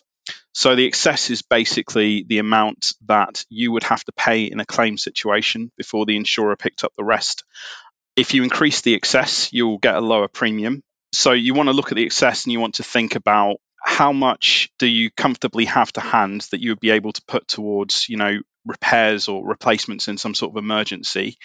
So 0.54 0.76
the 0.76 0.86
excess 0.86 1.30
is 1.30 1.42
basically 1.42 2.24
the 2.28 2.40
amount 2.40 2.94
that 3.08 3.46
you 3.50 3.72
would 3.72 3.84
have 3.84 4.04
to 4.06 4.12
pay 4.12 4.44
in 4.44 4.60
a 4.60 4.66
claim 4.66 4.98
situation 4.98 5.72
before 5.78 6.06
the 6.06 6.16
insurer 6.16 6.56
picked 6.56 6.84
up 6.84 6.94
the 6.98 7.04
rest. 7.04 7.44
If 8.16 8.34
you 8.34 8.44
increase 8.44 8.82
the 8.82 8.94
excess, 8.94 9.52
you'll 9.52 9.78
get 9.78 9.96
a 9.96 10.02
lower 10.02 10.28
premium. 10.28 10.84
So 11.14 11.32
you 11.32 11.54
want 11.54 11.68
to 11.68 11.74
look 11.74 11.92
at 11.92 11.96
the 11.96 12.06
excess 12.06 12.46
and 12.46 12.54
you 12.54 12.60
want 12.60 12.76
to 12.76 12.84
think 12.84 13.16
about 13.16 13.58
how 13.84 14.12
much 14.12 14.70
do 14.80 14.88
you 14.88 15.10
comfortably 15.12 15.66
have 15.66 15.92
to 15.94 16.02
hand 16.02 16.42
that 16.52 16.62
you 16.62 16.72
would 16.72 16.80
be 16.80 16.92
able 16.92 17.14
to 17.14 17.22
put 17.28 17.48
towards, 17.48 18.10
you 18.10 18.18
know, 18.18 18.40
repairs 18.66 19.28
or 19.28 19.46
replacements 19.46 20.08
in 20.08 20.18
some 20.18 20.36
sort 20.36 20.52
of 20.52 20.58
emergency 20.58 21.38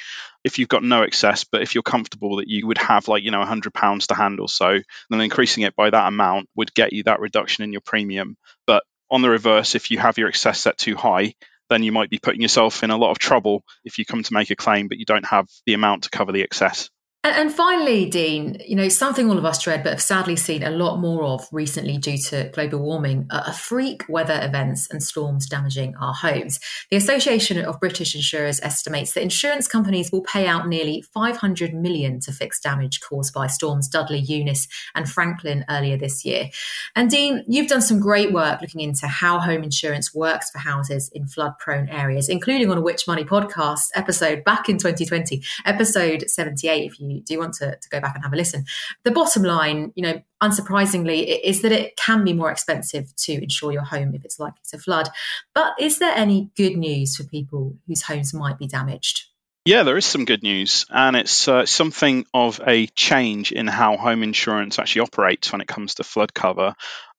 if 0.42 0.59
you've 0.59 0.68
got 0.68 0.83
no 0.83 1.03
excess 1.03 1.44
but 1.44 1.62
if 1.62 1.75
you're 1.75 1.83
comfortable 1.83 2.37
that 2.37 2.49
you 2.49 2.66
would 2.66 2.77
have 2.77 3.07
like 3.09 3.23
you 3.23 3.31
know 3.31 3.38
100 3.38 3.73
pounds 3.73 4.09
to 4.09 4.14
hand 4.14 4.40
or 4.40 4.49
so 4.49 4.79
then 5.11 5.20
increasing 5.20 5.62
it 5.62 5.77
by 5.77 5.88
that 5.88 6.09
amount 6.09 6.49
would 6.57 6.75
get 6.75 6.92
you 6.92 7.05
that 7.05 7.20
reduction 7.20 7.64
in 7.64 7.73
your 7.73 7.81
premium. 7.81 8.37
But 8.66 8.83
on 9.11 9.23
the 9.23 9.31
reverse 9.31 9.75
if 9.75 9.90
you 9.90 9.99
have 9.99 10.18
your 10.18 10.29
excess 10.29 10.61
set 10.61 10.77
too 10.77 10.97
high 10.97 11.35
then 11.70 11.83
you 11.83 11.92
might 11.92 12.11
be 12.11 12.18
putting 12.18 12.42
yourself 12.42 12.83
in 12.83 12.90
a 12.90 12.97
lot 12.97 13.11
of 13.11 13.18
trouble 13.18 13.64
if 13.85 13.99
you 13.99 14.05
come 14.05 14.23
to 14.23 14.35
make 14.35 14.51
a 14.51 14.57
claim 14.57 14.88
but 14.88 14.99
you 14.99 15.05
don't 15.05 15.25
have 15.25 15.49
the 15.66 15.75
amount 15.75 16.05
to 16.05 16.11
cover 16.11 16.33
the 16.33 16.42
excess 16.42 16.90
and, 17.24 17.52
finally, 17.52 18.04
Dean, 18.04 18.58
you 18.66 18.76
know, 18.76 18.88
something 18.88 19.30
all 19.30 19.38
of 19.38 19.46
us 19.46 19.62
dread, 19.62 19.82
but 19.82 19.92
have 19.92 20.02
sadly 20.02 20.37
seen 20.37 20.62
a 20.62 20.70
lot 20.70 20.98
more 20.98 21.24
of 21.24 21.48
recently 21.52 21.96
due 21.96 22.18
to 22.18 22.50
global 22.52 22.80
warming, 22.80 23.26
are 23.30 23.52
freak 23.52 24.04
weather 24.10 24.38
events 24.42 24.88
and 24.90 25.02
storms 25.02 25.48
damaging 25.48 25.96
our 25.96 26.12
homes. 26.12 26.60
The 26.90 26.98
Association 26.98 27.64
of 27.64 27.80
British 27.80 28.14
Insurers 28.14 28.60
estimates 28.62 29.14
that 29.14 29.22
insurance 29.22 29.66
companies 29.66 30.12
will 30.12 30.20
pay 30.20 30.46
out 30.46 30.68
nearly 30.68 31.00
500 31.00 31.72
million 31.72 32.20
to 32.20 32.32
fix 32.32 32.60
damage 32.60 33.00
caused 33.00 33.32
by 33.32 33.46
storms 33.46 33.88
Dudley, 33.88 34.18
Eunice, 34.18 34.68
and 34.94 35.08
Franklin 35.10 35.64
earlier 35.70 35.96
this 35.96 36.26
year. 36.26 36.50
And 36.94 37.08
Dean, 37.08 37.42
you've 37.48 37.68
done 37.68 37.80
some 37.80 38.00
great 38.00 38.32
work 38.32 38.60
looking 38.60 38.82
into 38.82 39.06
how 39.06 39.38
home 39.38 39.62
insurance 39.62 40.14
works 40.14 40.50
for 40.50 40.58
houses 40.58 41.10
in 41.14 41.26
flood 41.26 41.58
prone 41.58 41.88
areas, 41.88 42.28
including 42.28 42.70
on 42.70 42.76
a 42.76 42.82
Which 42.82 43.06
Money 43.06 43.24
podcast 43.24 43.84
episode 43.94 44.44
back 44.44 44.68
in 44.68 44.76
2020, 44.76 45.42
episode 45.64 46.24
78, 46.28 46.92
if 46.92 47.00
you 47.00 47.13
do 47.20 47.35
you 47.35 47.38
want 47.40 47.55
to, 47.55 47.77
to 47.77 47.88
go 47.90 48.00
back 48.00 48.14
and 48.14 48.24
have 48.24 48.33
a 48.33 48.37
listen. 48.37 48.64
The 49.05 49.11
bottom 49.11 49.42
line, 49.42 49.92
you 49.94 50.03
know, 50.03 50.22
unsurprisingly, 50.42 51.40
is 51.42 51.62
that 51.62 51.72
it 51.72 51.96
can 51.96 52.24
be 52.24 52.33
more 52.33 52.50
expensive 52.50 53.14
to 53.16 53.33
insure 53.33 53.72
your 53.72 53.85
home 53.85 54.14
if 54.14 54.24
it's 54.24 54.38
likely 54.38 54.62
to 54.70 54.79
flood. 54.79 55.09
But 55.55 55.74
is 55.79 55.98
there 55.98 56.14
any 56.14 56.50
good 56.57 56.77
news 56.77 57.16
for 57.16 57.24
people 57.24 57.77
whose 57.87 58.03
homes 58.03 58.35
might 58.35 58.59
be 58.59 58.66
damaged? 58.66 59.24
Yeah, 59.66 59.83
there 59.83 59.96
is 59.96 60.05
some 60.05 60.27
good 60.27 60.42
news, 60.42 60.85
and 60.90 61.16
it's 61.16 61.48
uh, 61.48 61.64
something 61.64 62.27
of 62.35 62.61
a 62.66 62.87
change 62.88 63.50
in 63.50 63.66
how 63.66 63.96
home 63.96 64.22
insurance 64.22 64.79
actually 64.79 65.03
operates 65.03 65.53
when 65.53 65.62
it 65.62 65.68
comes 65.68 65.94
to 65.94 66.05
flood 66.05 66.35
cover 66.35 66.74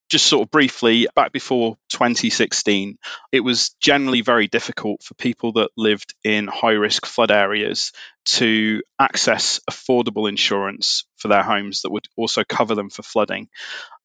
just 0.10 0.28
sort 0.28 0.46
of 0.46 0.52
briefly, 0.52 1.08
back 1.16 1.32
before 1.32 1.78
2016, 1.90 2.98
it 3.32 3.40
was 3.40 3.70
generally 3.82 4.22
very 4.22 4.48
difficult 4.48 5.02
for 5.04 5.14
people 5.16 5.54
that 5.54 5.72
lived 5.76 6.14
in 6.24 6.48
high 6.48 6.72
risk 6.72 7.06
flood 7.06 7.32
areas 7.32 7.92
to 8.26 8.82
access 9.00 9.60
affordable 9.70 10.30
insurance 10.30 11.06
for 11.18 11.28
their 11.28 11.44
homes 11.44 11.82
that 11.82 11.92
would 11.92 12.06
also 12.16 12.44
cover 12.44 12.76
them 12.76 12.90
for 12.90 13.04
flooding. 13.04 13.48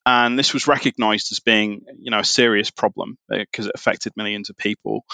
And 0.07 0.39
this 0.39 0.55
was 0.55 0.67
recognized 0.67 1.31
as 1.33 1.41
being, 1.41 1.83
you 1.99 2.11
know, 2.11 2.21
a 2.21 2.25
serious 2.25 2.71
problem 2.71 3.19
because 3.29 3.67
uh, 3.67 3.69
it 3.69 3.75
affected 3.75 4.15
millions 4.17 4.49
of 4.49 4.57
people. 4.57 5.05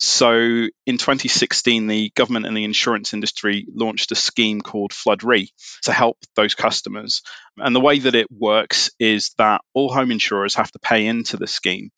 So 0.00 0.32
in 0.32 0.96
2016, 0.96 1.86
the 1.86 2.10
government 2.16 2.46
and 2.46 2.56
the 2.56 2.64
insurance 2.64 3.12
industry 3.12 3.66
launched 3.70 4.10
a 4.12 4.14
scheme 4.14 4.62
called 4.62 4.94
Flood 4.94 5.22
Re 5.22 5.52
to 5.82 5.92
help 5.92 6.16
those 6.36 6.54
customers. 6.54 7.20
And 7.58 7.76
the 7.76 7.80
way 7.80 7.98
that 7.98 8.14
it 8.14 8.28
works 8.30 8.90
is 8.98 9.34
that 9.36 9.60
all 9.74 9.92
home 9.92 10.10
insurers 10.10 10.54
have 10.54 10.72
to 10.72 10.78
pay 10.78 11.06
into 11.06 11.36
the 11.36 11.46
scheme. 11.46 11.90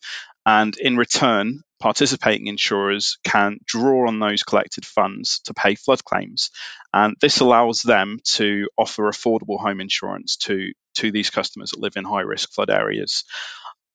And 0.45 0.75
in 0.77 0.97
return, 0.97 1.61
participating 1.79 2.47
insurers 2.47 3.17
can 3.23 3.59
draw 3.65 4.07
on 4.09 4.19
those 4.19 4.43
collected 4.43 4.85
funds 4.85 5.39
to 5.45 5.53
pay 5.53 5.75
flood 5.75 6.03
claims. 6.03 6.49
And 6.93 7.15
this 7.21 7.39
allows 7.39 7.81
them 7.83 8.19
to 8.33 8.67
offer 8.77 9.03
affordable 9.03 9.61
home 9.61 9.79
insurance 9.79 10.35
to, 10.43 10.73
to 10.95 11.11
these 11.11 11.29
customers 11.29 11.71
that 11.71 11.79
live 11.79 11.95
in 11.95 12.03
high 12.03 12.21
risk 12.21 12.51
flood 12.51 12.69
areas. 12.69 13.23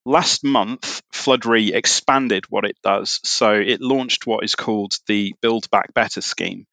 Last 0.09 0.43
month, 0.43 1.03
Flood 1.13 1.45
Re 1.45 1.71
expanded 1.71 2.45
what 2.49 2.65
it 2.65 2.75
does. 2.81 3.19
So 3.23 3.53
it 3.53 3.79
launched 3.79 4.25
what 4.25 4.43
is 4.43 4.55
called 4.55 4.93
the 5.05 5.35
Build 5.39 5.69
Back 5.69 5.93
Better 5.93 6.21
scheme. 6.21 6.65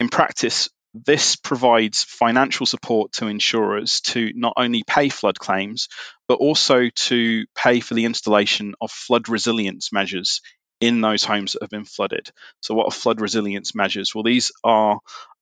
In 0.00 0.08
practice, 0.08 0.68
this 0.92 1.36
provides 1.36 2.02
financial 2.02 2.66
support 2.66 3.12
to 3.12 3.28
insurers 3.28 4.00
to 4.00 4.32
not 4.34 4.54
only 4.56 4.82
pay 4.84 5.10
flood 5.10 5.38
claims, 5.38 5.86
but 6.26 6.40
also 6.40 6.88
to 7.06 7.44
pay 7.54 7.78
for 7.78 7.94
the 7.94 8.04
installation 8.04 8.74
of 8.80 8.90
flood 8.90 9.28
resilience 9.28 9.92
measures 9.92 10.40
in 10.80 11.00
those 11.00 11.22
homes 11.22 11.52
that 11.52 11.62
have 11.62 11.70
been 11.70 11.84
flooded. 11.84 12.32
So, 12.62 12.74
what 12.74 12.88
are 12.88 12.90
flood 12.90 13.20
resilience 13.20 13.76
measures? 13.76 14.12
Well, 14.12 14.24
these 14.24 14.50
are 14.64 14.98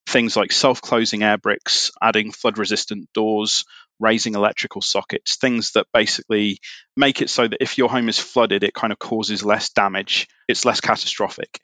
things 0.06 0.36
like 0.36 0.52
self 0.52 0.82
closing 0.82 1.22
air 1.22 1.38
bricks, 1.38 1.90
adding 2.02 2.32
flood 2.32 2.58
resistant 2.58 3.08
doors, 3.14 3.64
raising 4.00 4.34
electrical 4.34 4.80
sockets, 4.80 5.36
things 5.36 5.72
that 5.72 5.86
basically 5.92 6.58
make 6.96 7.22
it 7.22 7.30
so 7.30 7.46
that 7.46 7.62
if 7.62 7.78
your 7.78 7.88
home 7.88 8.08
is 8.08 8.18
flooded, 8.18 8.64
it 8.64 8.74
kind 8.74 8.92
of 8.92 8.98
causes 8.98 9.44
less 9.44 9.70
damage. 9.70 10.26
It's 10.48 10.64
less 10.64 10.80
catastrophic. 10.80 11.60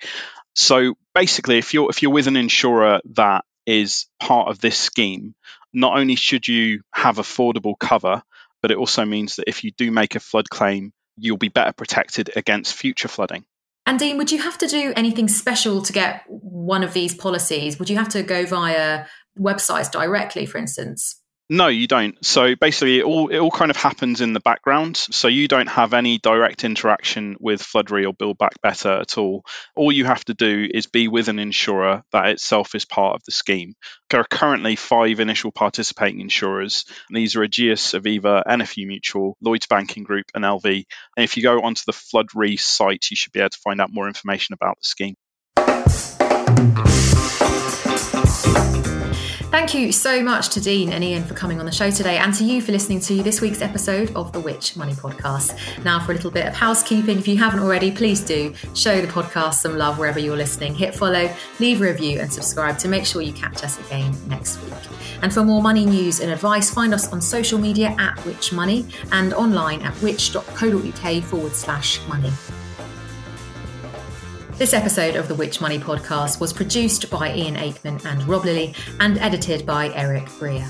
So 0.54 0.94
basically, 1.14 1.58
if 1.58 1.74
you're 1.74 1.90
if 1.90 2.02
you're 2.02 2.12
with 2.12 2.28
an 2.28 2.36
insurer 2.36 3.00
that 3.14 3.44
is 3.66 4.06
part 4.20 4.48
of 4.48 4.60
this 4.60 4.78
scheme, 4.78 5.34
not 5.72 5.98
only 5.98 6.14
should 6.14 6.46
you 6.46 6.80
have 6.94 7.16
affordable 7.16 7.78
cover, 7.78 8.22
but 8.62 8.70
it 8.70 8.76
also 8.76 9.04
means 9.04 9.36
that 9.36 9.48
if 9.48 9.64
you 9.64 9.72
do 9.72 9.90
make 9.90 10.14
a 10.14 10.20
flood 10.20 10.48
claim, 10.48 10.92
you'll 11.16 11.36
be 11.36 11.48
better 11.48 11.72
protected 11.72 12.30
against 12.36 12.74
future 12.74 13.08
flooding. 13.08 13.44
And 13.84 13.98
Dean, 13.98 14.18
would 14.18 14.32
you 14.32 14.42
have 14.42 14.58
to 14.58 14.66
do 14.66 14.92
anything 14.96 15.28
special 15.28 15.80
to 15.82 15.92
get 15.92 16.24
one 16.28 16.82
of 16.82 16.92
these 16.92 17.14
policies? 17.14 17.78
Would 17.78 17.88
you 17.88 17.96
have 17.96 18.08
to 18.10 18.22
go 18.22 18.44
via 18.44 19.06
websites 19.38 19.90
directly, 19.90 20.46
for 20.46 20.58
instance? 20.58 21.20
No, 21.48 21.68
you 21.68 21.86
don't. 21.86 22.24
So 22.24 22.56
basically, 22.56 22.98
it 22.98 23.04
all 23.04 23.28
it 23.28 23.38
all 23.38 23.52
kind 23.52 23.70
of 23.70 23.76
happens 23.76 24.20
in 24.20 24.32
the 24.32 24.40
background. 24.40 24.96
So 24.96 25.28
you 25.28 25.46
don't 25.46 25.68
have 25.68 25.94
any 25.94 26.18
direct 26.18 26.64
interaction 26.64 27.36
with 27.38 27.62
Flood 27.62 27.92
Re 27.92 28.04
or 28.04 28.12
Build 28.12 28.36
Back 28.36 28.60
Better 28.62 28.90
at 28.90 29.16
all. 29.16 29.44
All 29.76 29.92
you 29.92 30.06
have 30.06 30.24
to 30.24 30.34
do 30.34 30.68
is 30.72 30.88
be 30.88 31.06
with 31.06 31.28
an 31.28 31.38
insurer 31.38 32.02
that 32.10 32.30
itself 32.30 32.74
is 32.74 32.84
part 32.84 33.14
of 33.14 33.22
the 33.24 33.30
scheme. 33.30 33.74
There 34.10 34.20
are 34.20 34.26
currently 34.28 34.74
five 34.74 35.20
initial 35.20 35.52
participating 35.52 36.20
insurers. 36.20 36.84
These 37.10 37.36
are 37.36 37.46
Ageas, 37.46 37.94
Aviva, 37.94 38.42
NFU 38.44 38.88
Mutual, 38.88 39.36
Lloyds 39.40 39.66
Banking 39.66 40.02
Group, 40.02 40.26
and 40.34 40.44
LV. 40.44 40.64
And 40.66 41.24
if 41.24 41.36
you 41.36 41.44
go 41.44 41.60
onto 41.62 41.82
the 41.86 41.92
Flood 41.92 42.26
Re 42.34 42.56
site, 42.56 43.06
you 43.10 43.16
should 43.16 43.32
be 43.32 43.40
able 43.40 43.50
to 43.50 43.58
find 43.58 43.80
out 43.80 43.92
more 43.92 44.08
information 44.08 44.54
about 44.54 44.78
the 44.78 44.84
scheme. 44.84 45.14
You 49.76 49.92
so 49.92 50.22
much 50.22 50.48
to 50.54 50.60
Dean 50.60 50.90
and 50.90 51.04
Ian 51.04 51.22
for 51.22 51.34
coming 51.34 51.60
on 51.60 51.66
the 51.66 51.70
show 51.70 51.90
today, 51.90 52.16
and 52.16 52.32
to 52.32 52.44
you 52.44 52.62
for 52.62 52.72
listening 52.72 52.98
to 53.00 53.22
this 53.22 53.42
week's 53.42 53.60
episode 53.60 54.10
of 54.16 54.32
the 54.32 54.40
Which 54.40 54.74
Money 54.74 54.94
Podcast. 54.94 55.84
Now, 55.84 56.00
for 56.00 56.12
a 56.12 56.14
little 56.14 56.30
bit 56.30 56.46
of 56.46 56.54
housekeeping, 56.54 57.18
if 57.18 57.28
you 57.28 57.36
haven't 57.36 57.60
already, 57.60 57.90
please 57.90 58.22
do 58.22 58.54
show 58.72 59.02
the 59.02 59.06
podcast 59.06 59.56
some 59.56 59.76
love 59.76 59.98
wherever 59.98 60.18
you're 60.18 60.36
listening. 60.36 60.74
Hit 60.74 60.94
follow, 60.94 61.30
leave 61.60 61.82
a 61.82 61.84
review, 61.84 62.20
and 62.20 62.32
subscribe 62.32 62.78
to 62.78 62.88
make 62.88 63.04
sure 63.04 63.20
you 63.20 63.34
catch 63.34 63.62
us 63.64 63.78
again 63.86 64.16
next 64.28 64.62
week. 64.62 64.72
And 65.20 65.30
for 65.30 65.44
more 65.44 65.60
money 65.60 65.84
news 65.84 66.20
and 66.20 66.32
advice, 66.32 66.70
find 66.70 66.94
us 66.94 67.12
on 67.12 67.20
social 67.20 67.58
media 67.58 67.94
at 67.98 68.18
Which 68.24 68.54
Money 68.54 68.86
and 69.12 69.34
online 69.34 69.82
at 69.82 69.92
which.co.uk 69.96 71.22
forward 71.24 71.52
slash 71.52 72.00
money. 72.08 72.32
This 74.58 74.72
episode 74.72 75.16
of 75.16 75.28
the 75.28 75.34
Which 75.34 75.60
Money 75.60 75.78
podcast 75.78 76.40
was 76.40 76.50
produced 76.50 77.10
by 77.10 77.34
Ian 77.34 77.56
Aikman 77.56 78.02
and 78.06 78.26
Rob 78.26 78.46
Lilly 78.46 78.74
and 79.00 79.18
edited 79.18 79.66
by 79.66 79.92
Eric 79.92 80.24
Breer. 80.24 80.64